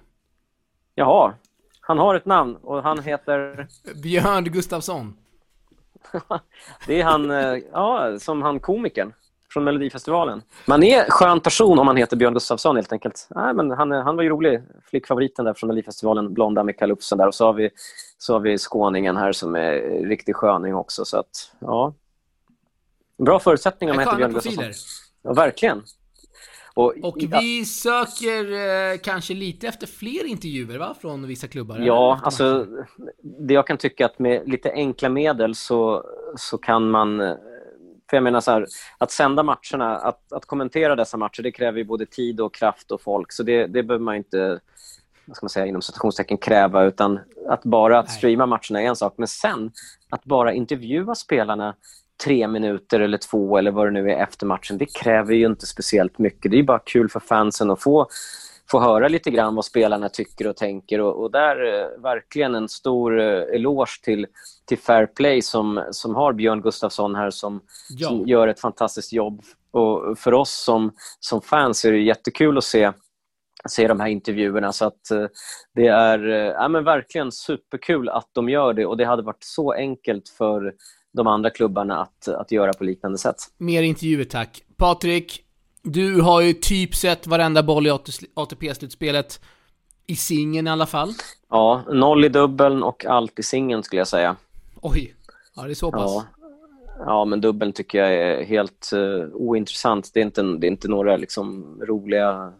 [0.94, 1.34] Jaha,
[1.80, 3.68] han har ett namn och han heter...
[4.02, 5.16] Björn Gustafsson.
[6.86, 9.12] Det är han, eh, ja, som han komikern
[9.52, 10.42] från Melodifestivalen.
[10.66, 13.28] Man är skön person om man heter Björn Gustafsson helt enkelt.
[13.30, 14.62] Nej, men han, han var ju rolig.
[14.90, 17.26] Flickfavoriten där från Melodifestivalen, blonda med kalufsen där.
[17.26, 17.70] Och så har vi,
[18.18, 19.72] så har vi skåningen här som är
[20.08, 21.04] riktig sköning också.
[21.04, 21.94] Så att, ja.
[23.18, 24.64] Bra förutsättningar om man heter Björn Gustafsson.
[24.64, 24.76] profiler.
[25.22, 25.82] Ja, verkligen.
[26.74, 28.52] Och, Och vi söker
[28.92, 30.94] eh, kanske lite efter fler intervjuer, va?
[31.00, 31.78] Från vissa klubbar.
[31.78, 32.66] Ja, alltså
[33.48, 36.04] det jag kan tycka att med lite enkla medel så,
[36.36, 37.36] så kan man...
[38.12, 38.66] För jag menar så här,
[38.98, 42.90] att sända matcherna, att, att kommentera dessa matcher, det kräver ju både tid och kraft
[42.90, 43.32] och folk.
[43.32, 44.60] Så det, det behöver man inte,
[45.24, 48.96] vad ska man säga, inom citationstecken kräva, utan att bara att streama matcherna är en
[48.96, 49.14] sak.
[49.16, 49.70] Men sen,
[50.10, 51.74] att bara intervjua spelarna
[52.24, 55.66] tre minuter eller två eller vad det nu är efter matchen, det kräver ju inte
[55.66, 56.50] speciellt mycket.
[56.50, 58.06] Det är bara kul för fansen att få
[58.70, 61.00] få höra lite grann vad spelarna tycker och tänker.
[61.00, 64.26] Och, och där eh, verkligen en stor eh, eloge till,
[64.64, 68.08] till Fair Play som, som har Björn Gustafsson här som, Ja.
[68.08, 69.42] som gör ett fantastiskt jobb.
[69.70, 72.92] Och för oss som, som fans är det jättekul att se,
[73.68, 74.72] se de här intervjuerna.
[74.72, 75.26] Så att eh,
[75.74, 79.72] det är ja, men verkligen superkul att de gör det och det hade varit så
[79.72, 80.72] enkelt för
[81.12, 83.36] de andra klubbarna att, att göra på liknande sätt.
[83.58, 84.62] Mer intervjuer tack.
[84.76, 85.44] Patrik,
[85.82, 87.90] du har ju typ sett varenda boll i
[88.34, 89.40] ATP-slutspelet.
[90.06, 91.12] I singeln i alla fall.
[91.50, 94.36] Ja, noll i dubbeln och allt i singeln skulle jag säga.
[94.80, 95.14] Oj,
[95.56, 96.10] ja det är så pass.
[96.10, 96.26] Ja.
[96.98, 100.10] ja, men dubbeln tycker jag är helt uh, ointressant.
[100.14, 102.52] Det är inte, det är inte några liksom, roliga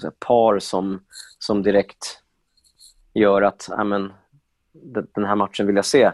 [0.00, 1.02] säga, par som,
[1.38, 2.20] som direkt
[3.14, 4.08] gör att ja, men,
[4.72, 6.10] d- den här matchen vill jag se.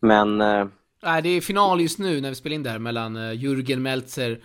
[0.00, 0.66] Men eh,
[1.02, 4.40] Nej, det är final just nu när vi spelar in där mellan uh, Jürgen Meltzer,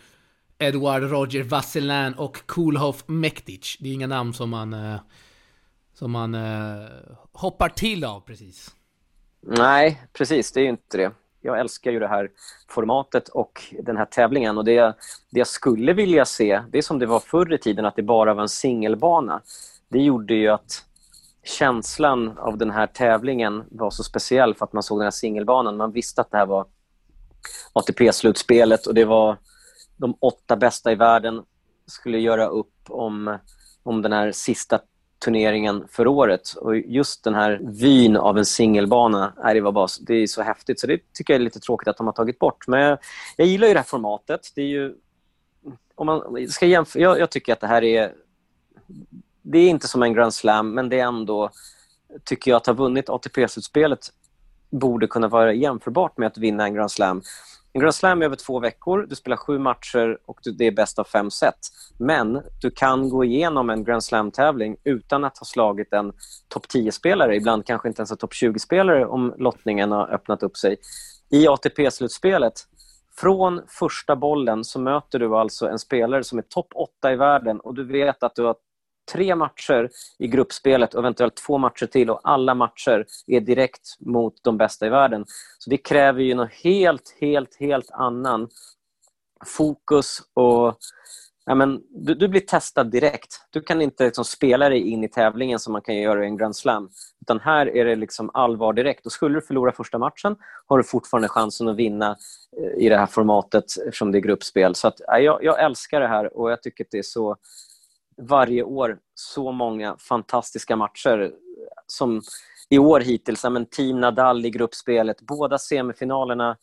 [0.61, 3.77] Edward Roger Vasselin och Kulhoff Mektic.
[3.79, 4.99] Det är inga namn som man, eh,
[5.93, 6.85] som man eh,
[7.31, 8.75] hoppar till av precis.
[9.41, 10.51] Nej, precis.
[10.51, 11.11] Det är ju inte det.
[11.41, 12.29] Jag älskar ju det här
[12.67, 14.57] formatet och den här tävlingen.
[14.57, 14.81] Och det,
[15.29, 18.03] det jag skulle vilja se, det är som det var förr i tiden, att det
[18.03, 19.41] bara var en singelbana.
[19.89, 20.85] Det gjorde ju att
[21.43, 25.77] känslan av den här tävlingen var så speciell för att man såg den här singelbanan.
[25.77, 26.65] Man visste att det här var
[27.73, 29.37] ATP-slutspelet och det var
[29.99, 31.43] de åtta bästa i världen
[31.85, 33.37] skulle göra upp om,
[33.83, 34.79] om den här sista
[35.25, 36.53] turneringen för året.
[36.53, 40.79] Och just den här vyn av en singelbana, det, var bara, det är så häftigt.
[40.79, 42.67] Så det tycker jag är lite tråkigt att de har tagit bort.
[42.67, 42.97] Men jag,
[43.37, 44.51] jag gillar ju det här formatet.
[44.55, 44.95] Det är ju...
[45.95, 48.13] Om man ska jämföra, jag, jag tycker att det här är...
[49.41, 51.49] Det är inte som en Grand Slam, men det är ändå...
[52.23, 54.13] Tycker jag att ha vunnit ATP-slutspelet
[54.71, 57.21] borde kunna vara jämförbart med att vinna en Grand Slam.
[57.73, 60.99] En Grand Slam är över två veckor, du spelar sju matcher och det är bäst
[60.99, 61.59] av fem set.
[61.99, 66.13] Men du kan gå igenom en Grand Slam-tävling utan att ha slagit en
[66.47, 70.77] topp 10-spelare, ibland kanske inte ens en topp 20-spelare om lottningen har öppnat upp sig.
[71.29, 72.53] I ATP-slutspelet,
[73.19, 77.59] från första bollen så möter du alltså en spelare som är topp 8 i världen
[77.59, 78.55] och du vet att du har
[79.11, 84.33] tre matcher i gruppspelet och eventuellt två matcher till och alla matcher är direkt mot
[84.43, 85.25] de bästa i världen.
[85.59, 88.49] Så det kräver ju något helt, helt, helt annan
[89.45, 90.77] fokus och
[91.45, 93.41] ja, men, du, du, blir testad direkt.
[93.49, 96.37] Du kan inte liksom, spela dig in i tävlingen som man kan göra i en
[96.37, 96.89] Grand Slam.
[97.21, 99.05] Utan här är det liksom allvar direkt.
[99.05, 100.35] Och skulle du förlora första matchen
[100.67, 102.17] har du fortfarande chansen att vinna
[102.57, 104.75] eh, i det här formatet eftersom det är gruppspel.
[104.75, 107.37] Så att, ja, jag, jag älskar det här och jag tycker att det är så
[108.19, 111.31] varje år så många fantastiska matcher
[111.87, 112.21] som
[112.69, 113.43] i år hittills.
[113.43, 116.57] Men Team Nadal i gruppspelet, båda semifinalerna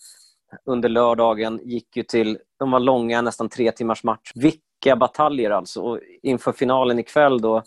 [0.65, 4.33] under lördagen gick ju till, de var långa, nästan tre timmars match.
[4.35, 5.83] Vilka bataljer alltså!
[5.83, 7.63] Och inför finalen ikväll då,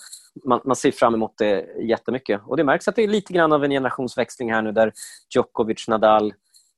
[0.45, 2.41] man, man ser fram emot det jättemycket.
[2.45, 4.93] Och det märks att det är lite grann av en generationsväxling här nu där
[5.36, 6.34] Djokovic, Nadal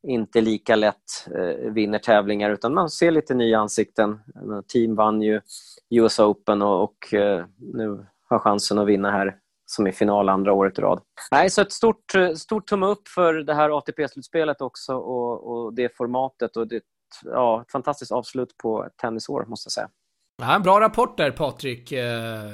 [0.07, 4.19] inte lika lätt eh, vinner tävlingar utan man ser lite nya ansikten.
[4.67, 5.41] Team vann ju
[5.89, 9.35] US Open och, och eh, nu har chansen att vinna här
[9.65, 11.01] som i final andra året i rad.
[11.31, 15.97] Nej, så ett stort, stort tumme upp för det här ATP-slutspelet också och, och, det
[15.97, 16.83] formatet och det,
[17.23, 19.89] ja, ett fantastiskt avslut på ett tennisår måste jag säga.
[20.37, 21.91] Ja, en bra rapport där Patrik.
[21.91, 22.51] Eh,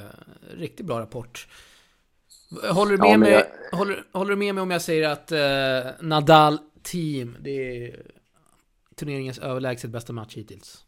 [0.57, 1.47] riktigt bra rapport.
[2.73, 3.77] Håller du med, ja, mig, jag...
[3.77, 6.59] håller, håller, du med mig om jag säger att eh, Nadal
[6.91, 7.51] team, det
[7.87, 8.11] är
[8.95, 10.85] turneringens överlägset bästa match hittills?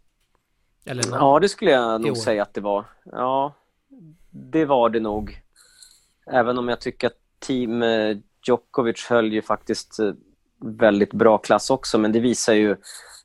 [0.86, 2.86] Eller ja, det skulle jag nog säga att det var.
[3.06, 3.56] Ja,
[4.30, 5.42] det var det nog.
[6.32, 10.14] Även om jag tycker att team eh, Djokovic höll ju faktiskt eh,
[10.62, 12.76] väldigt bra klass också, men det visar ju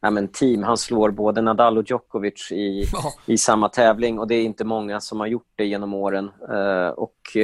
[0.00, 3.12] ja, men team, han slår både Nadal och Djokovic i, ja.
[3.26, 6.30] i samma tävling och det är inte många som har gjort det genom åren.
[6.50, 7.36] Uh, och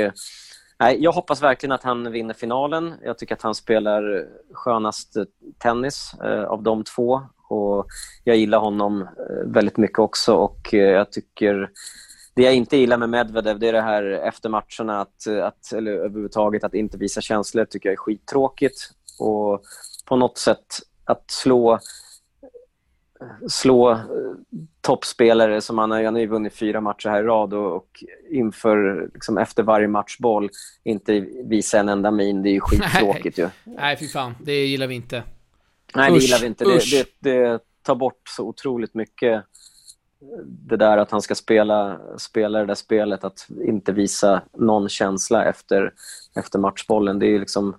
[0.80, 2.94] Nej, jag hoppas verkligen att han vinner finalen.
[3.02, 5.16] Jag tycker att han spelar skönast
[5.58, 7.22] tennis eh, av de två.
[7.48, 7.86] Och
[8.24, 10.34] jag gillar honom eh, väldigt mycket också.
[10.34, 11.70] Och eh, jag tycker...
[12.34, 15.72] Det jag inte gillar med Medvedev det är det här efter matcherna, att, eh, att,
[15.72, 18.90] eller överhuvudtaget att inte visa känslor tycker jag är skittråkigt.
[19.18, 19.62] Och
[20.08, 20.66] på något sätt
[21.04, 21.78] att slå
[23.48, 23.98] slå eh,
[24.80, 28.04] toppspelare som han har, han har ju vunnit fyra matcher här i rad och, och
[28.30, 30.50] inför, liksom, efter varje matchboll
[30.85, 32.42] inte visa en enda min.
[32.42, 33.48] Det är ju skittråkigt ju.
[33.64, 34.35] Nej, fy fan.
[34.40, 35.22] Det gillar vi inte.
[35.94, 36.64] Nej, det gillar vi inte.
[36.64, 39.44] Det, det, det, tar bort så otroligt mycket
[40.46, 45.44] det där att han ska spela, spela det där spelet, att inte visa någon känsla
[45.44, 45.92] efter,
[46.35, 47.18] efter matchbollen.
[47.18, 47.76] Det är liksom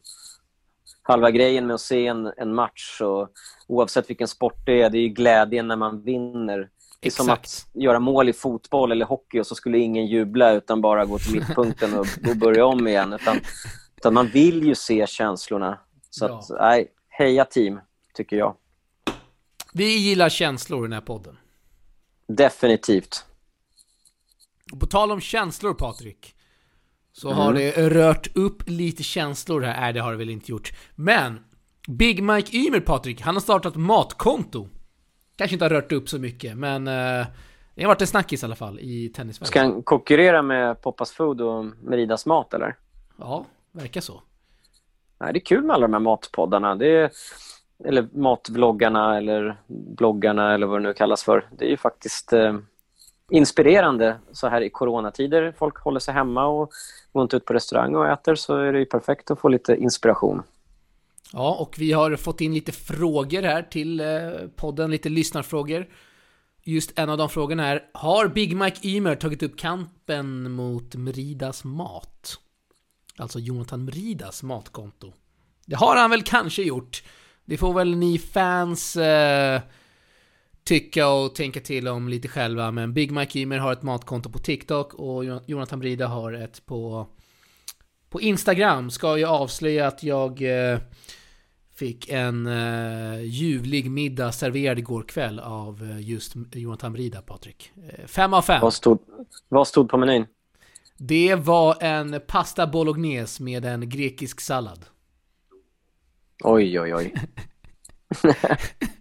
[1.01, 3.01] halva grejen med att se en, en match.
[3.01, 3.29] Och,
[3.67, 6.57] oavsett vilken sport det är, det är glädjen när man vinner.
[6.57, 7.25] Det är Exakt.
[7.25, 11.05] som att göra mål i fotboll eller hockey och så skulle ingen jubla utan bara
[11.05, 13.13] gå till mittpunkten och, och börja om igen.
[13.13, 13.39] Utan,
[13.97, 15.79] utan man vill ju se känslorna.
[16.09, 17.79] Så att, nej, heja team,
[18.13, 18.55] tycker jag.
[19.73, 21.37] Vi gillar känslor i den här podden.
[22.27, 23.25] Definitivt.
[24.71, 26.35] Och på tal om känslor, Patrik.
[27.11, 27.37] Så mm.
[27.37, 29.81] har det rört upp lite känslor här.
[29.81, 30.71] Nej, det har det väl inte gjort.
[30.95, 31.39] Men
[31.87, 34.67] Big Mike Ymer, Patrik, han har startat matkonto.
[35.35, 37.25] Kanske inte har rört upp så mycket, men eh,
[37.75, 39.47] det har varit en snackis i alla fall i tennisvärlden.
[39.47, 42.75] Ska han konkurrera med Poppas Food och Meridas Mat, eller?
[43.17, 44.21] Ja, verkar så.
[45.19, 46.75] Nej, det är kul med alla de här matpoddarna.
[46.75, 47.11] Det är,
[47.85, 49.57] eller matvloggarna eller
[49.97, 51.49] bloggarna eller vad det nu kallas för.
[51.57, 52.57] Det är ju faktiskt eh,
[53.31, 55.53] inspirerande så här i coronatider.
[55.57, 56.71] Folk håller sig hemma och
[57.11, 59.75] går inte ut på restaurang och äter så är det ju perfekt att få lite
[59.75, 60.43] inspiration.
[61.33, 64.07] Ja, och vi har fått in lite frågor här till eh,
[64.55, 65.87] podden, lite lyssnarfrågor.
[66.63, 71.63] just en av de frågorna är Har Big Mike Ymer tagit upp kampen mot Meridas
[71.63, 72.37] mat?
[73.17, 75.13] Alltså Jonathan Meridas matkonto.
[75.65, 77.03] Det har han väl kanske gjort.
[77.45, 79.61] Det får väl ni fans eh,
[80.63, 82.71] tycka och tänka till om lite själva.
[82.71, 87.07] Men Big Mike Ymer har ett matkonto på TikTok och Jonathan Brida har ett på,
[88.09, 88.91] på Instagram.
[88.91, 90.79] Ska jag avslöja att jag eh,
[91.75, 97.71] fick en eh, ljuvlig middag serverad igår kväll av eh, just Jonathan Brida, Patrik.
[97.89, 98.61] Eh, fem av fem.
[98.61, 98.99] Vad stod,
[99.49, 100.25] vad stod på menyn?
[100.97, 104.85] Det var en pasta bolognese med en grekisk sallad.
[106.43, 107.13] Oj, oj, oj.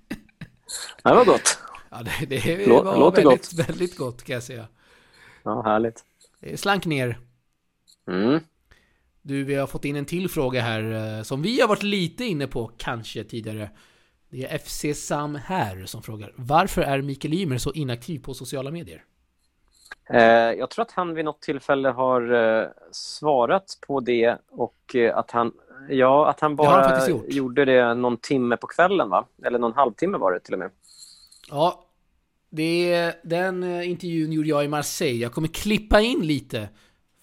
[1.02, 1.58] det var gott.
[1.90, 4.66] Ja, det, det Lå- var låter väldigt, väldigt gott kan jag säga.
[5.42, 6.04] Ja, härligt.
[6.40, 7.18] Det slank ner.
[8.08, 8.40] Mm.
[9.22, 12.24] Du, vi har fått in en till fråga här eh, som vi har varit lite
[12.24, 13.70] inne på kanske tidigare.
[14.30, 16.32] Det är FC Sam här som frågar.
[16.36, 19.04] Varför är Mikael Ymer så inaktiv på sociala medier?
[20.10, 20.20] Eh,
[20.58, 25.30] jag tror att han vid något tillfälle har eh, svarat på det och eh, att
[25.30, 25.52] han,
[25.88, 27.24] ja, att han Det han bara faktiskt gjort.
[27.28, 29.24] gjorde det någon timme på kvällen, va?
[29.44, 30.70] Eller någon halvtimme var det till och med.
[31.50, 31.84] Ja,
[32.50, 35.22] det, den eh, intervjun gjorde jag i Marseille.
[35.22, 36.68] Jag kommer klippa in lite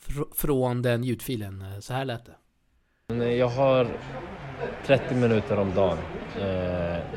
[0.07, 1.61] fr- från den ljudfilen.
[1.73, 2.31] Eh, Så här lät det.
[3.13, 3.87] Men Jag har
[4.85, 5.97] 30 minuter om dagen
[6.35, 6.43] eh,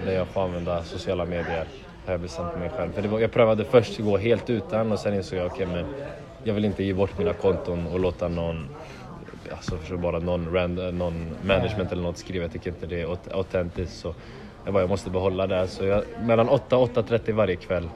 [0.05, 1.67] där jag får använda sociala medier.
[2.07, 2.93] Har jag bestämt mig själv.
[2.93, 5.85] För det var, jag prövade först gå helt utan och sen insåg jag okej men
[6.45, 8.69] jag vill inte ge bort mina konton och låta någon
[9.51, 12.45] Alltså för bara någon, rand, någon management eller något skriva.
[12.45, 13.97] Jag tycker inte det är aut- autentiskt.
[14.01, 14.15] Så
[14.65, 15.69] jag, bara, jag måste behålla det.
[15.69, 17.89] Så jag, mellan 8 och 8.30 varje kväll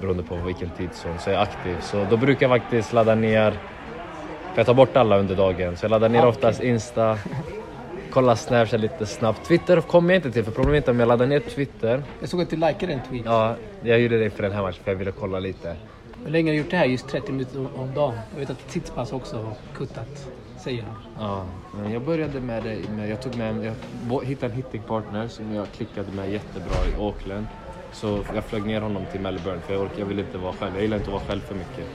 [0.00, 1.76] beroende på vilken tidszon så är jag aktiv.
[1.80, 5.76] Så då brukar jag faktiskt ladda ner för jag tar bort alla under dagen.
[5.76, 7.18] Så jag laddar ner oftast Insta,
[8.10, 9.44] kollar Snapchat lite snabbt.
[9.48, 12.02] Twitter kommer jag inte till för problemet är om jag laddar ner Twitter.
[12.20, 13.22] Jag såg att du likade en tweet.
[13.24, 15.76] Ja, jag gjorde det för den här matchen för jag ville kolla lite.
[16.24, 16.84] Hur länge har du gjort det här?
[16.86, 18.14] Just 30 minuter om- dagen.
[18.32, 20.28] Jag vet att Tidspass också har kuttat,
[20.62, 20.94] säger han.
[21.18, 21.44] Ja,
[21.74, 22.90] men jag började med det.
[22.90, 23.74] Med, jag tog med,
[24.10, 27.46] jag hittade en hittingpartner som jag klickade med jättebra i Auckland.
[27.92, 30.72] Så jag flög ner honom till Melbourne för jag, orkade, jag ville inte vara själv.
[30.74, 31.86] Jag gillar inte att vara själv för mycket.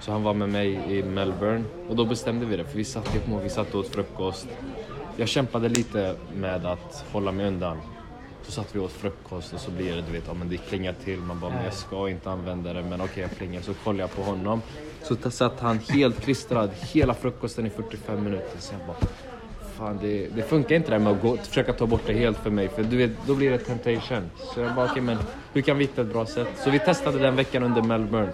[0.00, 3.14] Så han var med mig i Melbourne och då bestämde vi det för vi satt,
[3.14, 4.48] ihop och vi satt och åt frukost.
[5.16, 7.78] Jag kämpade lite med att hålla mig undan.
[8.44, 10.56] Så satt vi och åt frukost och så blir det, du vet, ja, men det
[10.56, 11.18] klingar till.
[11.18, 13.60] Man bara, men jag ska inte använda det, men okej jag plingar.
[13.62, 14.62] Så kollar jag på honom.
[15.02, 18.58] Så satt han helt klistrad hela frukosten i 45 minuter.
[18.58, 18.96] Så jag bara,
[19.76, 22.38] fan det, det funkar inte det här med att gå, försöka ta bort det helt
[22.38, 22.68] för mig.
[22.68, 24.30] För du vet, då blir det temptation.
[24.54, 25.18] Så jag bara, okej men
[25.52, 26.48] hur kan vi hitta ett bra sätt?
[26.64, 28.32] Så vi testade den veckan under Melbourne.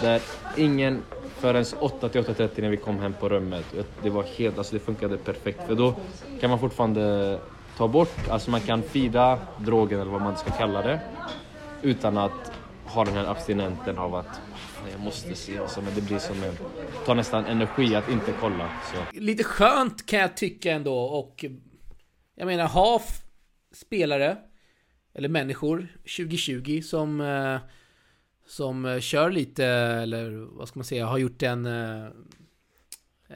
[0.00, 0.20] Där
[0.56, 1.02] ingen
[1.38, 3.64] förrän 8 till 8.30 när vi kom hem på rummet.
[4.02, 5.66] Det var helt, alltså det funkade perfekt.
[5.66, 5.94] För då
[6.40, 7.38] kan man fortfarande
[7.80, 11.00] ta bort, alltså man kan fida drogen eller vad man ska kalla det.
[11.82, 12.52] Utan att
[12.84, 14.40] ha den här abstinenten av att
[14.90, 15.58] jag måste se.
[15.58, 16.54] Alltså, men det blir som en,
[17.06, 18.70] tar nästan energi att inte kolla.
[18.92, 19.18] Så.
[19.20, 21.44] Lite skönt kan jag tycka ändå och
[22.34, 23.02] jag menar ha
[23.72, 24.36] spelare
[25.14, 27.58] eller människor 2020 som eh,
[28.46, 32.08] som eh, kör lite eller vad ska man säga har gjort en eh,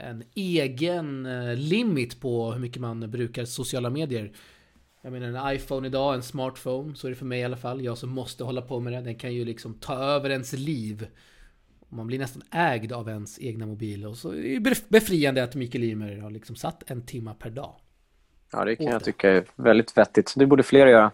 [0.01, 4.33] en egen eh, limit på hur mycket man brukar sociala medier.
[5.03, 7.85] Jag menar en iPhone idag, en smartphone, så är det för mig i alla fall.
[7.85, 9.01] Jag som måste hålla på med det.
[9.01, 11.07] Den kan ju liksom ta över ens liv.
[11.89, 14.07] Man blir nästan ägd av ens egna mobil.
[14.07, 17.51] Och så är det bef- befriande att Mikael Ymer har liksom satt en timma per
[17.51, 17.75] dag.
[18.53, 19.05] Ja, det kan jag det.
[19.05, 20.35] tycka är väldigt vettigt.
[20.37, 21.11] Det borde fler göra.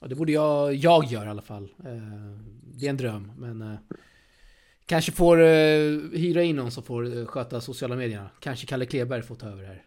[0.00, 1.64] Och det borde jag, jag göra i alla fall.
[1.84, 2.38] Eh,
[2.76, 3.78] Det är en dröm, men eh,
[4.86, 8.30] kanske får uh, hyra in någon som får uh, sköta sociala medierna.
[8.40, 9.82] Kanske Kalle Kleberg får ta över det här.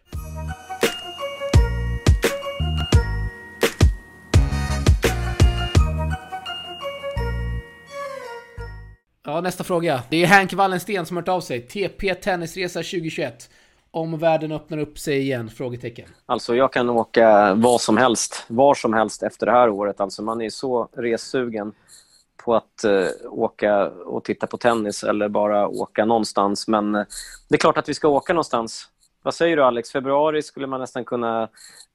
[9.24, 10.02] Ja, nästa fråga.
[10.08, 11.60] Det är Hank Wallensten som har hört av sig.
[11.60, 13.50] TP Tennisresa 2021.
[13.90, 15.50] Om världen öppnar upp sig igen?
[15.50, 16.08] Frågetecken.
[16.26, 20.00] Alltså jag kan åka vad som helst, var som helst efter det här året.
[20.00, 21.72] Alltså man är så ressugen
[22.48, 26.68] på att eh, åka och titta på tennis eller bara åka någonstans.
[26.68, 27.04] Men eh,
[27.48, 28.88] det är klart att vi ska åka någonstans.
[29.22, 29.92] Vad säger du Alex?
[29.92, 31.48] Februari skulle man nästan kunna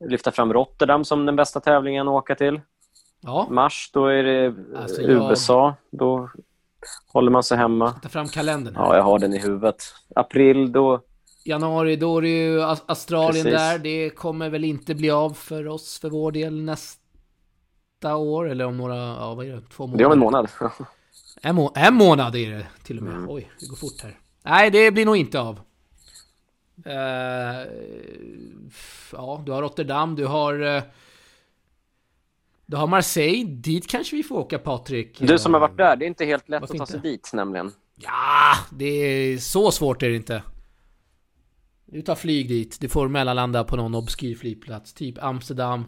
[0.10, 2.62] lyfta fram Rotterdam som den bästa tävlingen att åka till.
[3.22, 5.76] Ja, Mars, då är det Alltså, jag- USA.
[5.92, 6.30] Då
[7.14, 7.92] håller man sig hemma.
[7.92, 8.76] ta fram kalendern.
[8.76, 8.84] här.
[8.84, 9.84] Ja, jag har den i huvudet.
[10.16, 11.02] April, då...
[11.46, 13.60] Januari, då är det ju Aus- Australien Precis.
[13.60, 13.80] där.
[13.80, 16.64] Det kommer väl inte bli av för oss för vår del
[18.04, 18.50] nästa år.
[18.50, 19.62] Eller om några, ja vad är det?
[19.62, 19.98] Två månader?
[19.98, 20.48] Det är om en månad.
[21.42, 23.14] En, må en månad är det till och med.
[23.14, 23.30] Mm.
[23.30, 24.20] Oj, det går fort här.
[24.44, 25.60] Nej, det blir nog inte av.
[26.86, 27.68] Eh,
[29.12, 30.76] ja, du har Rotterdam, du har...
[30.78, 30.84] eh,
[32.66, 35.20] Du har Marseille, dit kanske vi får åka Patrik.
[35.20, 37.08] Du som har varit där, det är inte helt lätt Varför att ta sig inte?
[37.08, 37.72] dit nämligen.
[37.96, 40.44] Ja, det är så svårt är det inte.
[41.86, 45.86] Du tar flyg dit, du får mellanlanda på någon obskyr flygplats, typ Amsterdam.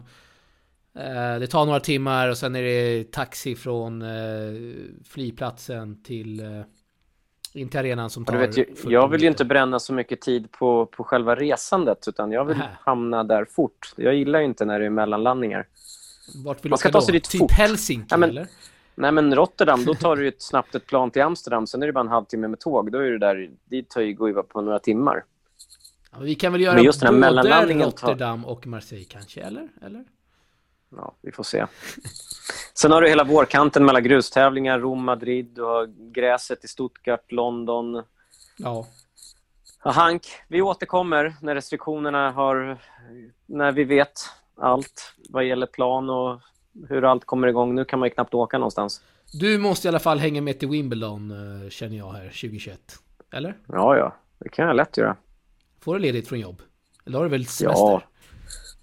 [0.96, 4.08] Eh, Det tar några timmar och sen är det taxi från eh,
[5.04, 6.60] flygplatsen till eh,
[7.52, 10.20] in till arenan som tar Du vet, 40 jag vill ju inte bränna så mycket
[10.20, 12.68] tid på, på själva resandet, utan jag vill Nähä.
[12.84, 13.92] hamna där fort.
[13.96, 15.66] Jag gillar ju inte när det är mellanlandningar.
[16.44, 17.04] Vart vill Man du ska ta då?
[17.04, 17.50] sig dit Typ fort.
[17.50, 18.46] Helsinki Ja, men- eller?
[18.98, 21.92] Nej, men Rotterdam, då tar du ett, snabbt ett plan till Amsterdam, sen är det
[21.92, 22.92] bara en halvtimme med tåg.
[22.92, 25.24] Då är det där, dit tar ju, ju på några timmar.
[26.12, 29.04] Ja, vi kan väl göra Men just den här både mellanlandningen tar- Rotterdam och Marseille
[29.04, 29.68] kanske, eller?
[29.82, 30.04] eller?
[30.96, 31.66] Ja, vi får se.
[32.74, 38.02] Sen har du hela vårkanten mellan grustävlingar, Rom, Madrid, du har gräset i Stuttgart, London.
[38.58, 38.86] Ja.
[39.84, 42.78] Ja, Hank, vi återkommer när restriktionerna har...
[43.46, 44.20] När vi vet
[44.56, 46.40] allt vad gäller plan och
[46.88, 47.74] hur allt kommer igång.
[47.74, 49.02] Nu kan man ju knappt åka någonstans.
[49.32, 52.80] Du måste i alla fall hänga med till Wimbledon, eh, känner jag här, 2021.
[53.32, 53.56] Eller?
[53.66, 55.16] Ja, ja, det kan jag lätt göra.
[55.80, 56.62] Får du ledigt från jobb?
[57.06, 57.82] Eller har du väl semester?
[57.82, 58.02] Ja,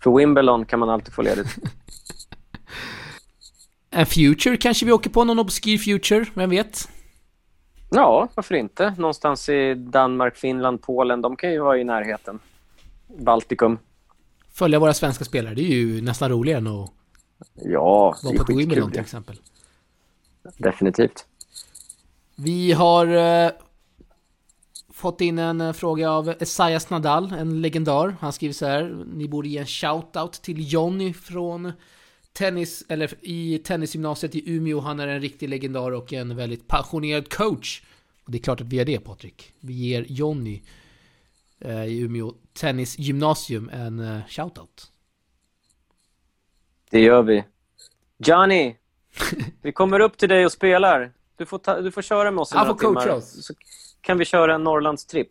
[0.04, 1.48] för Wimbledon kan man alltid få ledigt.
[3.96, 6.90] En future kanske vi åker på, någon obskyr future, vem vet?
[7.90, 8.94] Ja, varför inte?
[8.98, 12.40] Någonstans i Danmark, Finland, Polen, de kan ju vara i närheten.
[13.08, 13.78] Baltikum.
[14.54, 16.92] Följa våra svenska spelare, det är ju nästan roligare än att
[17.54, 19.36] Ja, det vara på Wimbledon till exempel.
[20.58, 21.26] Definitivt.
[22.36, 23.52] Vi har eh,
[25.04, 28.16] fått in en eh, fråga av Esaias Nadal, en legendar.
[28.20, 31.72] Han skriver så här, ni borde ge en shout-out till Jonny från
[32.34, 34.80] tennis, eller i tennisgymnasiet i Umeå.
[34.80, 37.84] Han är en riktig legendar och en väldigt passionerad coach.
[38.26, 39.54] Och det är klart att vi är det Patrik.
[39.60, 40.62] Vi ger Jonny
[41.60, 44.92] eh, i Umeå tennisgymnasium en eh, shout-out.
[46.92, 47.44] Det gör vi.
[48.18, 48.76] Johnny!
[49.62, 51.14] Vi kommer upp till dig och spelar.
[51.38, 53.18] Du får, ta, du får köra med oss i Han några får coacha timmar.
[53.18, 53.46] oss.
[53.46, 53.54] Så
[54.04, 55.30] kan vi köra en Norrlandstripp.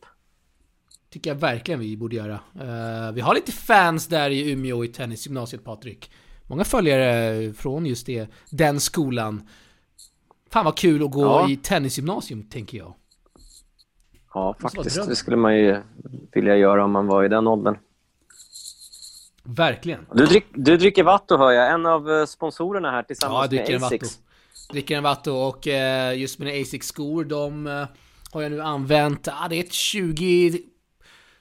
[1.11, 2.41] Tycker jag verkligen vi borde göra.
[2.61, 6.11] Eh, vi har lite fans där i Umeå i tennisgymnasiet Patrik.
[6.47, 9.49] Många följare från just det, den skolan.
[10.51, 11.51] Fan vad kul att gå Ja.
[11.51, 12.95] i tennisgymnasium, tänker jag.
[14.35, 15.09] Ja, faktiskt.
[15.09, 15.83] Det skulle man ju
[16.33, 17.77] vilja göra om man var i den åldern.
[19.45, 20.07] Verkligen.
[20.15, 21.73] Du, drick, du dricker Vatto, hör jag.
[21.73, 23.95] En av eh, sponsorerna här Ja, tillsammans jag dricker en med Vatto.
[24.05, 24.21] Asics.
[24.71, 27.87] Dricker en Vatto och eh, just mina Asics-skor, de eh,
[28.35, 30.63] har jag nu använt, ah, det är ett 20...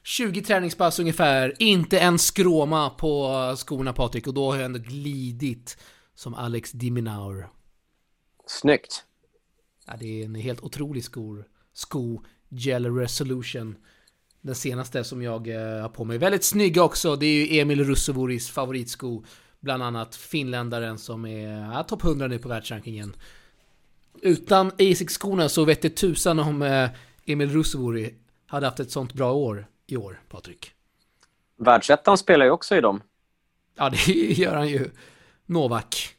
[0.04, 5.78] 20 träningspass ungefär, inte en skråma på skorna Patrik och då har jag ändå glidit
[6.16, 7.50] som Alex Diminaur.
[8.48, 9.06] Snyggt.
[9.88, 11.46] Ja, det är en helt otrolig skor.
[11.74, 13.76] Sko Gel Resolution.
[14.42, 16.18] Den senaste som jag eh, har på mig.
[16.18, 17.16] Väldigt snygga också.
[17.16, 19.24] Det är ju Emil Russovuris favoritsko.
[19.60, 23.16] Bland annat finländaren som är ja, topp 100 nu på världsrankingen.
[24.22, 26.90] Utan Asics-skorna så vet det tusan om eh,
[27.26, 28.16] Emil Russovuri
[28.48, 30.72] hade haft ett sånt bra år i år, Patrik.
[31.58, 33.02] Världsettan spelar ju också i dem.
[33.76, 34.90] Ja, det gör han ju.
[35.46, 36.16] Novak.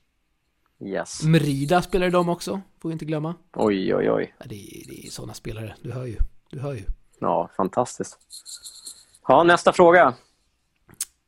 [0.81, 1.23] Yes.
[1.23, 3.35] Merida spelar i dem också, får vi inte glömma.
[3.53, 4.35] Oj, oj, oj.
[4.39, 6.17] Ja, det, är, det är sådana spelare, du hör ju.
[6.51, 6.85] Du hör ju.
[7.19, 8.19] Ja, fantastiskt.
[9.29, 10.15] Ja, nästa fråga.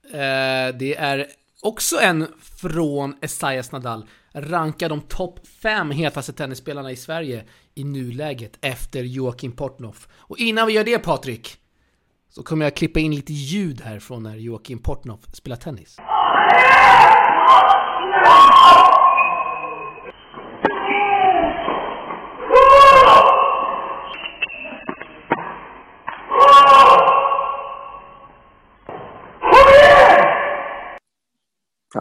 [0.04, 1.26] Eh, det är
[1.62, 4.04] också en från Esaias Nadal.
[4.36, 10.08] Ranka de topp 5 hetaste tennisspelarna i Sverige i nuläget efter Joakim Portnoff.
[10.12, 11.56] Och innan vi gör det Patrik,
[12.28, 15.96] så kommer jag klippa in lite ljud här från när Joakim Portnoff spelar tennis.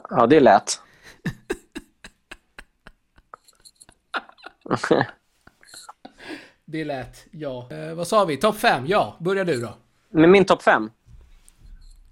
[0.09, 0.79] Ja, det lät.
[6.65, 7.67] Det lät, ja.
[7.71, 8.37] Eh, vad sa vi?
[8.37, 8.83] Topp fem?
[8.87, 9.69] Ja, börja du då.
[10.09, 10.91] Med min topp fem?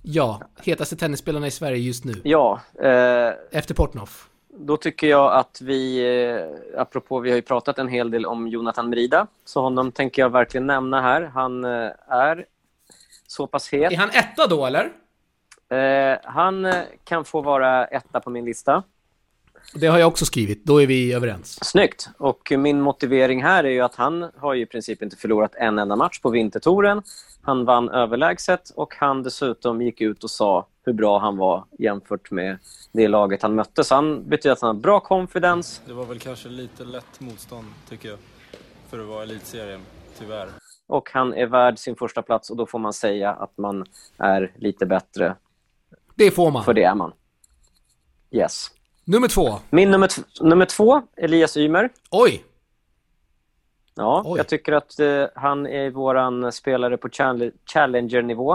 [0.01, 2.13] Ja, hetaste tennisspelarna i Sverige just nu.
[2.23, 4.29] Ja, eh, Efter Portnoff.
[4.49, 5.99] då tycker jag att vi,
[6.75, 10.21] eh, apropå vi har ju pratat en hel del om Jonathan Merida, så honom tänker
[10.21, 11.21] jag verkligen nämna här.
[11.21, 12.45] Han eh, är
[13.27, 13.91] så pass het.
[13.91, 14.91] Är han etta då eller?
[15.69, 18.83] Eh, han eh, kan få vara etta på min lista.
[19.73, 21.59] Det har jag också skrivit, då är vi överens.
[21.65, 22.09] Snyggt!
[22.17, 25.79] Och min motivering här är ju att han har ju i princip inte förlorat en
[25.79, 27.01] enda match på vintertouren.
[27.41, 32.31] Han vann överlägset och han dessutom gick ut och sa hur bra han var jämfört
[32.31, 32.57] med
[32.91, 33.83] det laget han mötte.
[33.83, 37.67] Så han betyder att han har bra confidence Det var väl kanske lite lätt motstånd,
[37.89, 38.17] tycker jag.
[38.89, 39.81] För att vara elitserien,
[40.19, 40.49] tyvärr.
[40.87, 43.85] och han är värd sin första plats och då får man säga att man
[44.17, 45.35] är lite bättre,
[46.15, 46.63] Det får man.
[46.63, 47.13] för det är man.
[48.31, 48.67] Yes.
[49.11, 49.59] Nummer två.
[49.69, 50.09] Min nummer,
[50.41, 51.89] nummer två, Elias Ymer.
[52.11, 52.43] Oj!
[53.95, 54.37] Ja, Oj.
[54.37, 58.53] jag tycker att eh, han är våran spelare på chall- Challenger-nivå.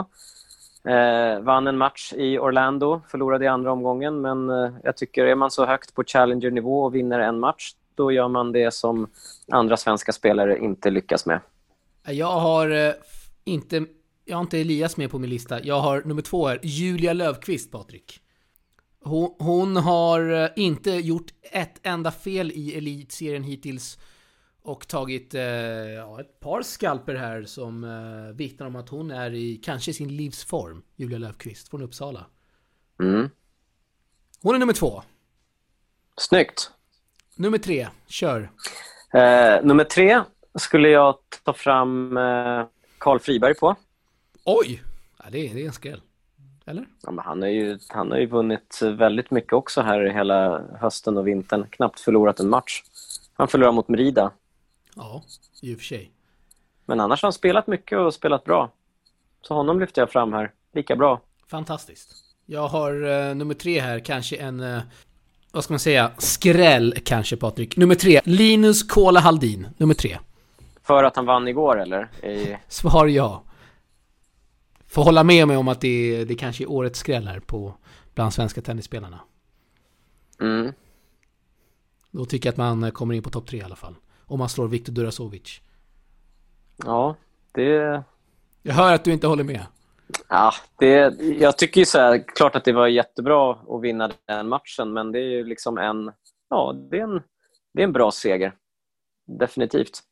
[0.85, 5.35] Eh, vann en match i Orlando, förlorade i andra omgången, men eh, jag tycker är
[5.35, 9.11] man så högt på Challenger-nivå och vinner en match, då gör man det som
[9.53, 11.41] andra svenska spelare inte lyckas med.
[12.07, 12.93] Jag har eh,
[13.45, 13.85] inte,
[14.25, 15.63] jag har inte Elias med på min lista.
[15.63, 18.21] Jag har nummer två här, Julia Lövqvist, Patrik.
[19.07, 23.99] Hon, hon har eh, inte gjort ett enda fel i elitserien hittills
[24.63, 29.35] och tagit eh, ja, ett par skalper här som eh, vittnar om att hon är
[29.35, 32.27] i kanske sin livsform, Julia Lövqvist från Uppsala.
[33.01, 33.31] Mm.
[34.43, 35.03] Hon är nummer två.
[36.17, 36.71] Snyggt!
[37.37, 38.51] Nummer tre, kör.
[39.15, 40.23] Eh, nummer tre
[40.55, 42.67] skulle jag ta fram eh,
[42.99, 43.77] Carl Friberg på.
[44.45, 44.83] Oj!
[45.19, 46.01] Ja, det, är, det är en skräll.
[46.67, 46.87] Eller?
[47.03, 51.17] Ja, men han, har ju, han har ju vunnit väldigt mycket också här hela hösten
[51.19, 51.67] och vintern.
[51.71, 52.83] Knappt förlorat en match.
[53.35, 54.31] Han förlorade mot Merida.
[54.95, 55.23] Ja,
[55.63, 56.11] i och för sig.
[56.87, 58.71] Men annars har han spelat mycket och spelat bra.
[59.43, 60.53] Så honom lyfter jag fram här.
[60.75, 61.21] Lika bra.
[61.51, 62.15] Fantastiskt.
[62.47, 62.93] Jag har
[63.29, 64.61] eh, nummer tre här, kanske en...
[64.61, 64.81] Eh,
[65.53, 66.11] vad ska man säga?
[66.19, 67.77] Skräll kanske, Patrik.
[67.77, 69.69] Nummer tre, Linus Kola Haldin.
[69.77, 70.19] Nummer tre.
[70.83, 72.09] För att han vann igår, eller?
[72.23, 72.57] I...
[72.69, 73.43] Svar ja.
[74.97, 77.75] Får hålla med mig om att det, det kanske är årets skräll här på,
[78.15, 79.21] bland svenska tennisspelarna.
[80.41, 80.73] Mm.
[82.11, 83.95] Då tycker jag att man kommer in på topp tre i alla fall.
[84.25, 85.61] Om man slår Viktor Durasovic.
[86.85, 87.17] Ja,
[87.53, 88.03] det...
[88.63, 89.67] Jag hör att du inte håller med.
[90.29, 91.21] Ja, det...
[91.21, 95.13] Jag tycker ju så här, klart att det var jättebra att vinna den matchen, men
[95.13, 96.13] det är ju liksom en...
[96.51, 97.23] Ja, det är en,
[97.75, 98.55] det är en bra seger.
[99.39, 100.03] Definitivt.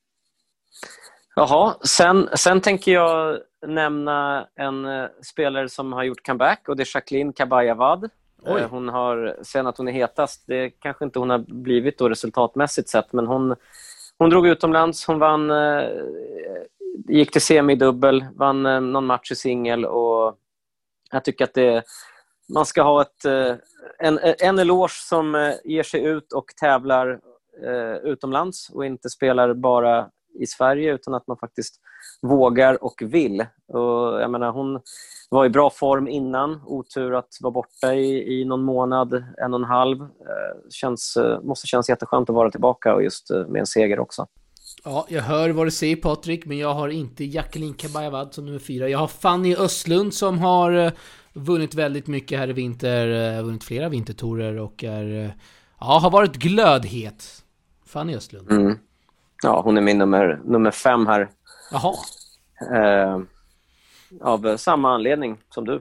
[1.36, 6.82] Jaha, sen, sen tänker jag nämna en eh, spelare som har gjort comeback och det
[6.82, 8.10] är Jacqueline Kabayavad.
[8.42, 8.60] Oj.
[8.60, 12.08] Eh, Hon har, sen att hon är hetast, det kanske inte hon har blivit då
[12.08, 13.56] resultatmässigt sett, men hon,
[14.18, 15.88] hon drog utomlands, hon vann, eh,
[17.08, 18.62] gick till semi-dubbel, vann
[18.92, 20.38] någon match i singel och
[21.10, 21.82] jag tycker att det,
[22.54, 23.24] man ska ha ett,
[23.98, 27.20] en, en eloge som ger sig ut och tävlar
[28.02, 30.08] utomlands och inte spelar bara
[30.40, 31.80] i Sverige utan att man faktiskt
[32.22, 33.40] vågar och vill.
[33.68, 34.80] Och jag menar, hon
[35.30, 36.60] var i bra form innan.
[36.66, 40.00] Otur att vara borta i, i någon månad, en och en halv.
[40.02, 44.00] Eh, känns, eh, måste kännas jätteskönt att vara tillbaka och just eh, med en seger
[44.00, 44.26] också.
[44.84, 48.58] Ja, jag hör vad du säger Patrik, men jag har inte Jacqueline Kabayavad som nummer
[48.58, 48.88] fyra.
[48.88, 50.92] Jag har Fanny Östlund som har
[51.32, 55.34] vunnit väldigt mycket här i vinter, vunnit flera vintertorer och är,
[55.80, 57.24] ja, har varit glödhet.
[57.86, 58.50] Fanny Östlund.
[58.50, 58.78] Mm.
[59.42, 61.30] Ja, hon är min nummer, nummer fem här.
[61.72, 61.94] Jaha,
[62.74, 63.20] Eh,
[64.20, 65.80] av samma anledning som du.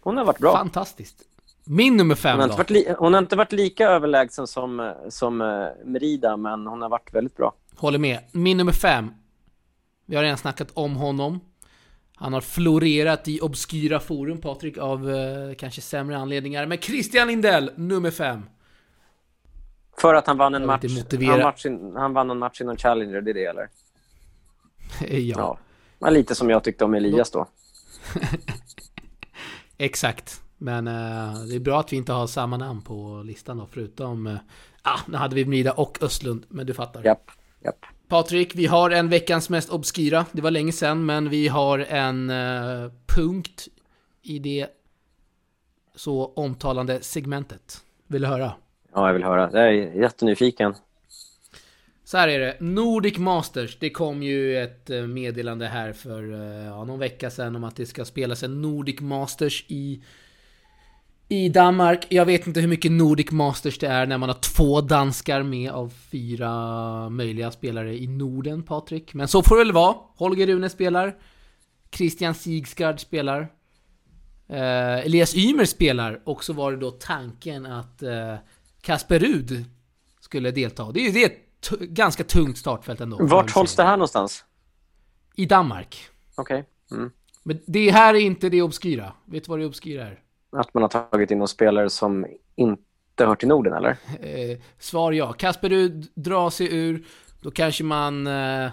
[0.00, 0.52] Hon har varit bra.
[0.56, 1.22] fantastiskt.
[1.64, 2.52] Min nummer fem Hon har, då?
[2.52, 6.82] inte varit li- hon har inte varit lika överlägsen som, som eh, Merida, men hon
[6.82, 7.52] har varit väldigt bra.
[7.76, 8.18] Håller med.
[8.32, 9.10] Min nummer fem.
[10.06, 11.40] Vi har redan snackat om honom.
[12.16, 16.66] Han har florerat i obskyra forum, Patrik, av eh, kanske sämre anledningar.
[16.66, 18.42] Men Christian Lindell, nummer fem.
[19.98, 20.84] För att han vann en match.
[21.20, 23.68] Han, match in, han vann en match i någon Challenger, det är det eller?
[25.08, 25.58] ja,
[25.98, 26.10] Ja.
[26.10, 27.46] Lite som jag tyckte om Elias då.
[29.78, 30.42] exakt.
[30.58, 34.26] Men eh, det är bra att vi inte har samma namn på listan då, förutom...
[34.26, 34.36] Eh,
[34.82, 37.04] ah, nu hade vi Mrida och Östlund, men du fattar.
[37.04, 37.30] Japp,
[37.64, 37.86] japp.
[38.08, 40.26] Patrik, vi har en veckans mest obskyra.
[40.32, 43.68] Det var länge sedan, men vi har en eh, punkt
[44.22, 44.66] i det
[45.94, 47.80] så omtalande segmentet.
[48.06, 48.52] Vill du höra?
[48.94, 49.50] Ja, jag vill höra.
[49.52, 50.74] Jag är jättenyfiken.
[52.04, 56.66] Så här är det, Nordic Masters, det kom ju ett eh, meddelande här för eh,
[56.66, 60.02] ja, någon vecka sedan om att det ska spelas en Nordic Masters i
[61.32, 62.06] i Danmark.
[62.08, 65.70] Jag vet inte hur mycket Nordic Masters det är när man har två danskar med
[65.70, 69.14] av fyra möjliga spelare i Norden, Patrik.
[69.14, 69.96] Men så får det väl vara.
[70.16, 71.16] Holger Rune spelar.
[71.90, 73.40] Christian Sigsgaard spelar.
[74.48, 76.20] Eh, Elias Ymer spelar.
[76.24, 78.34] Och så var det då tanken att eh,
[78.82, 79.64] Kasper Rud
[80.20, 80.92] skulle delta.
[80.92, 83.26] Det är ju det är ett ganska tungt startfält ändå.
[83.26, 84.44] Vart hålls det här någonstans?
[85.36, 86.08] I Danmark.
[86.34, 86.64] Okej.
[86.90, 87.10] Mm.
[87.42, 89.12] Men det här är inte det obskyra.
[89.24, 90.18] Vet du vad det obskyra är?
[90.56, 92.26] Att man har tagit in någon spelare som
[92.56, 92.82] inte
[93.18, 93.96] hör till Norden, eller?
[94.20, 95.32] Eh, svar ja.
[95.32, 97.06] Kasper Rud drar sig ur.
[97.40, 98.26] Då kanske man...
[98.26, 98.70] Eh,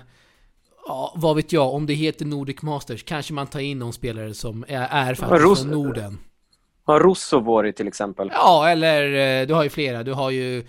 [0.86, 1.74] ja, vad vet jag.
[1.74, 5.44] Om det heter Nordic Masters kanske man tar in någon spelare som är, är faktiskt
[5.44, 6.18] Ros- från Norden.
[6.94, 8.32] Har Russo varit till exempel?
[8.34, 9.04] Ja, eller
[9.42, 10.04] eh, du har ju flera.
[10.04, 10.66] Du har ju...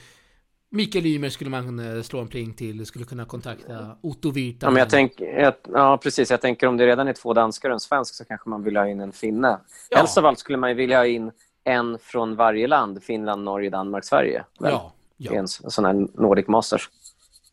[0.73, 2.79] Mikael Ymer skulle man slå en pling till.
[2.79, 4.75] Du skulle kunna kontakta Otto Virtanen.
[4.77, 6.31] Ja, jag tänk, jag, ja, precis.
[6.31, 8.77] Jag tänker om det redan är två danskar och en svensk så kanske man vill
[8.77, 9.61] ha in en finne.
[9.91, 9.99] Ja.
[9.99, 11.31] Helst av allt skulle man ju vilja ha in
[11.65, 13.03] en från varje land.
[13.03, 14.45] Finland, Norge, Danmark, Sverige.
[14.61, 14.73] väl?
[14.73, 15.33] Ja, ja.
[15.33, 16.89] en s- sån här Nordic Masters.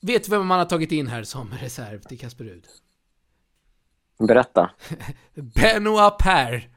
[0.01, 2.65] Vet du vem man har tagit in här som reserv till Kasper Rud?
[4.27, 4.69] Berätta.
[5.33, 6.69] Benoit Per.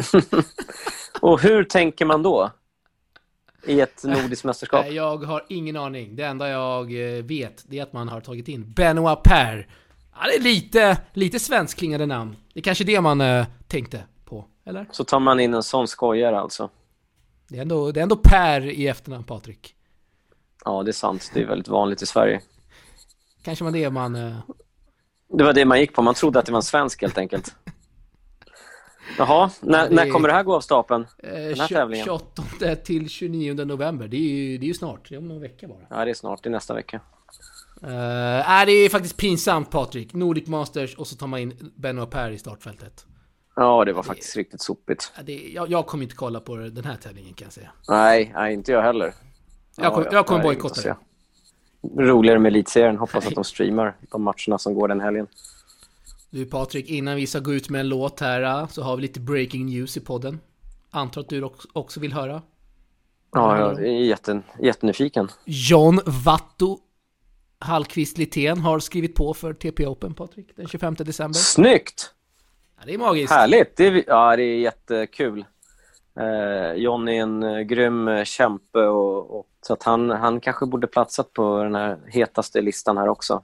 [1.20, 2.50] Och hur tänker man då?
[3.66, 4.86] I ett nordiskt mästerskap?
[4.90, 6.16] Jag har ingen aning.
[6.16, 9.68] Det enda jag eh, vet, det är att man har tagit in Benoit Per.
[10.14, 12.36] Ja, det är lite, lite svenskklingande namn.
[12.54, 14.86] Det är kanske det man eh, tänkte på, eller?
[14.90, 16.70] Så tar man in en sån skojare alltså.
[17.48, 19.74] Det är, ändå, det är ändå Per i efternamn, Patrik.
[20.64, 21.30] Ja, det är sant.
[21.34, 22.40] Det är väldigt vanligt i Sverige.
[23.44, 24.14] Kanske var det man...
[24.16, 24.36] Eh,
[25.28, 26.02] Det var det man gick på.
[26.02, 27.54] Man trodde att det var en svensk helt enkelt.
[29.18, 31.06] Jaha, när, det- när kommer det här gå av stapeln?
[31.18, 32.04] eh, Den här tjo- tävlingen?
[32.06, 34.08] 28 till 29 november.
[34.08, 35.08] Det är ju, det är ju snart.
[35.08, 35.78] Det är om någon vecka bara.
[35.90, 36.42] Ja, det är snart.
[36.42, 37.00] Det är nästa vecka.
[37.84, 37.90] Uh,
[38.50, 40.14] är det är faktiskt pinsamt, Patrik.
[40.14, 43.06] Nordic Masters och så tar man in Benoit Per i startfältet.
[43.56, 45.12] Ja, det var faktiskt riktigt sopigt.
[45.24, 47.70] Det, jag, jag kommer inte kolla på den här tävlingen kan jag säga.
[47.88, 49.14] Nej, nej inte jag heller.
[49.76, 50.94] Jag kommer- jag kommer nej, bojkotta se.
[51.98, 52.96] Roligare med Elitserien.
[52.98, 55.26] Hoppas att de streamar de matcherna som går den helgen.
[56.32, 59.02] Du Patrik, innan vi ska gå ut med en låt här eh, så har vi
[59.02, 60.40] lite breaking news i podden.
[60.90, 62.42] Antar att du också- vill höra?
[63.32, 65.28] Ja, jag är jätte, jättenyfiken.
[65.44, 66.78] John Vatto
[67.58, 71.38] Hallqvist Litén har skrivit på för TP Open, Patrik, den 25 december.
[71.38, 72.14] Snyggt!
[72.78, 73.32] Ja, det är magiskt.
[73.32, 73.76] Härligt!
[73.76, 75.44] Det är, ja, det är jättekul.
[76.20, 80.66] Eh, John är en eh, grym eh, kämpe och, och, så att han, han kanske
[80.66, 83.42] borde platsat på den här hetaste listan här också.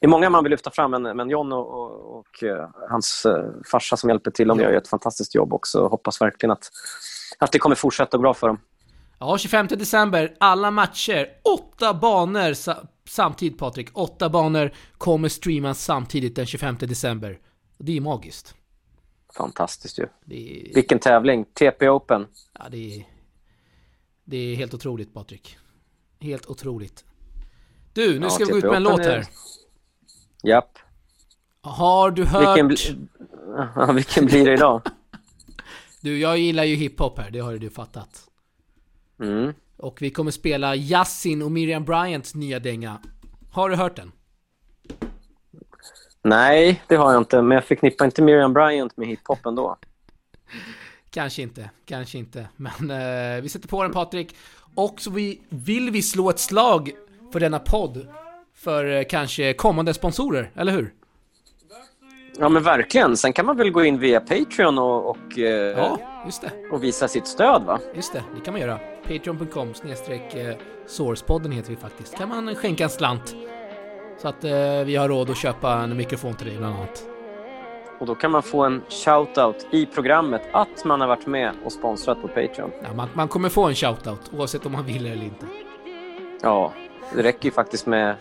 [0.00, 3.26] Det är många man vill lyfta fram, men, men John och, och, och eh, hans
[3.26, 5.86] eh, farsa som hjälper till, de gör ju ett fantastiskt jobb också.
[5.88, 6.70] Hoppas verkligen att,
[7.38, 8.60] att det kommer fortsätta bra för dem.
[9.18, 13.88] Ja, 25 december, alla matcher, åtta banor sa- samtidigt Patrik.
[13.92, 17.38] Åtta banor kommer streamas samtidigt den 25 december.
[17.78, 18.54] Det är magiskt.
[19.36, 20.02] Fantastiskt ju.
[20.02, 21.44] Är, Vilken tävling!
[21.44, 22.26] TP Open.
[22.58, 23.04] ja, det är,
[24.24, 25.58] det är helt otroligt Patrik.
[26.20, 27.04] Helt otroligt.
[27.92, 29.24] Du, nu Ja, ska vi gå ut med en låt är- här.
[30.42, 30.78] Japp.
[31.60, 32.56] Har du hört...
[32.56, 32.76] Vilken, bli,
[33.74, 34.82] ja, vilken blir det idag?
[36.00, 38.28] Du, jag gillar ju hiphop här, det har ju du fattat.
[39.20, 39.54] Mm.
[39.76, 42.98] Och vi kommer spela Yasin och Miriam Bryants nya dänga.
[43.52, 44.12] Har du hört den?
[46.22, 47.42] Nej, det har jag inte.
[47.42, 49.76] Men jag förknippar inte Miriam Bryant med hiphop ändå.
[51.10, 52.48] Kanske inte, kanske inte.
[52.56, 54.36] Men eh, vi sätter på den Patrik.
[54.74, 56.90] Och så vi, vill vi slå ett slag
[57.32, 58.06] för denna podd.
[58.58, 60.92] För eh, kanske kommande sponsorer, eller hur?
[62.38, 63.16] Ja, men verkligen.
[63.16, 65.98] Sen kan man väl gå in via Patreon och, och, eh, Ja,
[66.72, 67.78] och visa sitt stöd, va?
[67.94, 68.78] Just det, det kan man göra.
[69.02, 70.56] Patreon.com snedstreck eh,
[70.86, 72.16] Sourcepodden heter vi faktiskt.
[72.16, 73.34] Kan man skänka en slant.
[74.22, 74.50] Så att eh,
[74.84, 77.02] vi har råd att köpa en mikrofon till dig bland annat.
[78.00, 81.72] Och då kan man få en shout-out i programmet att man har varit med och
[81.72, 82.70] sponsrat på Patreon.
[82.82, 85.46] Ja, man, man kommer få en shoutout oavsett om man vill eller inte.
[86.42, 86.72] Ja,
[87.14, 88.16] det räcker ju faktiskt med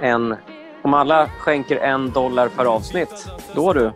[0.00, 0.36] en...
[0.82, 3.92] Om alla skänker en dollar per avsnitt, då du.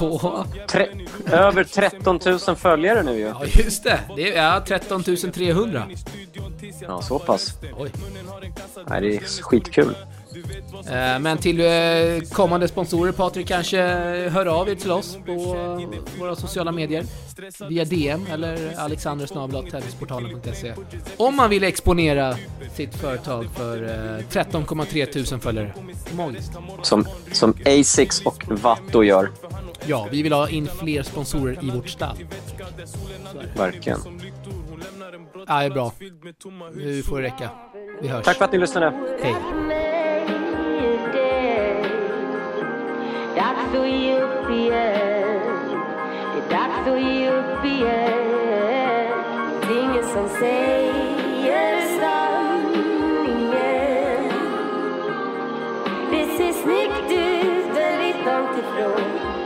[0.00, 0.44] Då...
[0.68, 0.88] Tre,
[1.32, 3.26] över 13 000 följare nu ju.
[3.26, 4.00] Ja, just det.
[4.16, 5.02] Det är ja, 13
[5.34, 5.82] 300.
[6.80, 7.58] Ja, så pass.
[7.78, 7.90] Oj.
[8.88, 9.96] Nej, det är skitkul.
[10.90, 11.66] Eh, Men till eh,
[12.32, 13.82] kommande sponsorer, Patrik, kanske
[14.28, 15.80] hör av er till oss på eh,
[16.20, 17.04] våra sociala medier.
[17.68, 20.74] Via DM eller alexandersnabel.tennisportalen.se
[21.16, 22.36] Om man vill exponera
[22.74, 23.88] sitt företag för eh,
[24.42, 25.74] 13,3 tusen följare.
[26.12, 26.52] Magiskt.
[26.82, 29.30] Som, som Asics och Vatto gör.
[29.86, 32.16] Ja, vi vill ha in fler sponsorer i vårt stall.
[33.56, 33.98] Verkligen.
[35.46, 35.92] Ja, det är bra.
[36.74, 37.50] Nu får det räcka.
[38.02, 38.24] Vi hörs.
[38.24, 38.92] Tack för att ni lyssnade.
[39.22, 39.34] Hej.
[43.64, 45.40] Dags att ge upp igen.
[46.32, 49.08] Det är dags att ge upp igen.
[49.60, 53.12] Det är ingen som säger sanningen.
[56.10, 59.04] Det ser snyggt ut väldigt långt ifrån.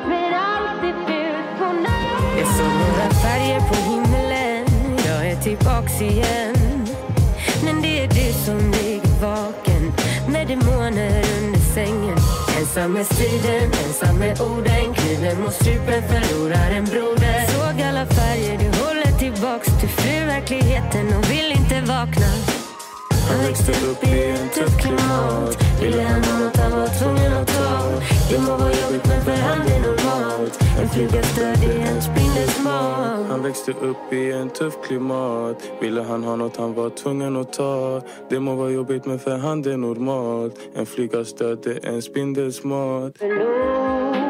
[0.09, 2.39] Men allt är fult på natt.
[2.39, 4.67] Jag såg några färger på himlen.
[5.07, 6.87] Jag är tillbaks igen.
[7.65, 9.93] Men det är du som ligger vaken
[10.33, 12.18] med demoner under sängen.
[12.59, 14.95] Ensam med striden, ensam med orden.
[14.95, 17.47] Kniven mot strupen, förlorar en broder.
[17.47, 19.69] Såg alla färger, du håller tillbaks.
[19.81, 22.68] Du flyr verkligheten och vill inte vakna.
[23.29, 25.57] Han växte upp i en tuff klimat.
[25.83, 28.01] Ville han ha något han var tvungen att ta.
[28.31, 30.59] Det må vara jobbigt men för han är normalt.
[30.81, 33.09] En flugas död är en spindels mat.
[33.29, 37.53] Han växte upp i en tuff klimat Ville han ha något han var tvungen att
[37.53, 41.89] ta Det må vara jobbigt men för han det är normalt En flygas död är
[41.89, 44.28] en spindels mat förlorat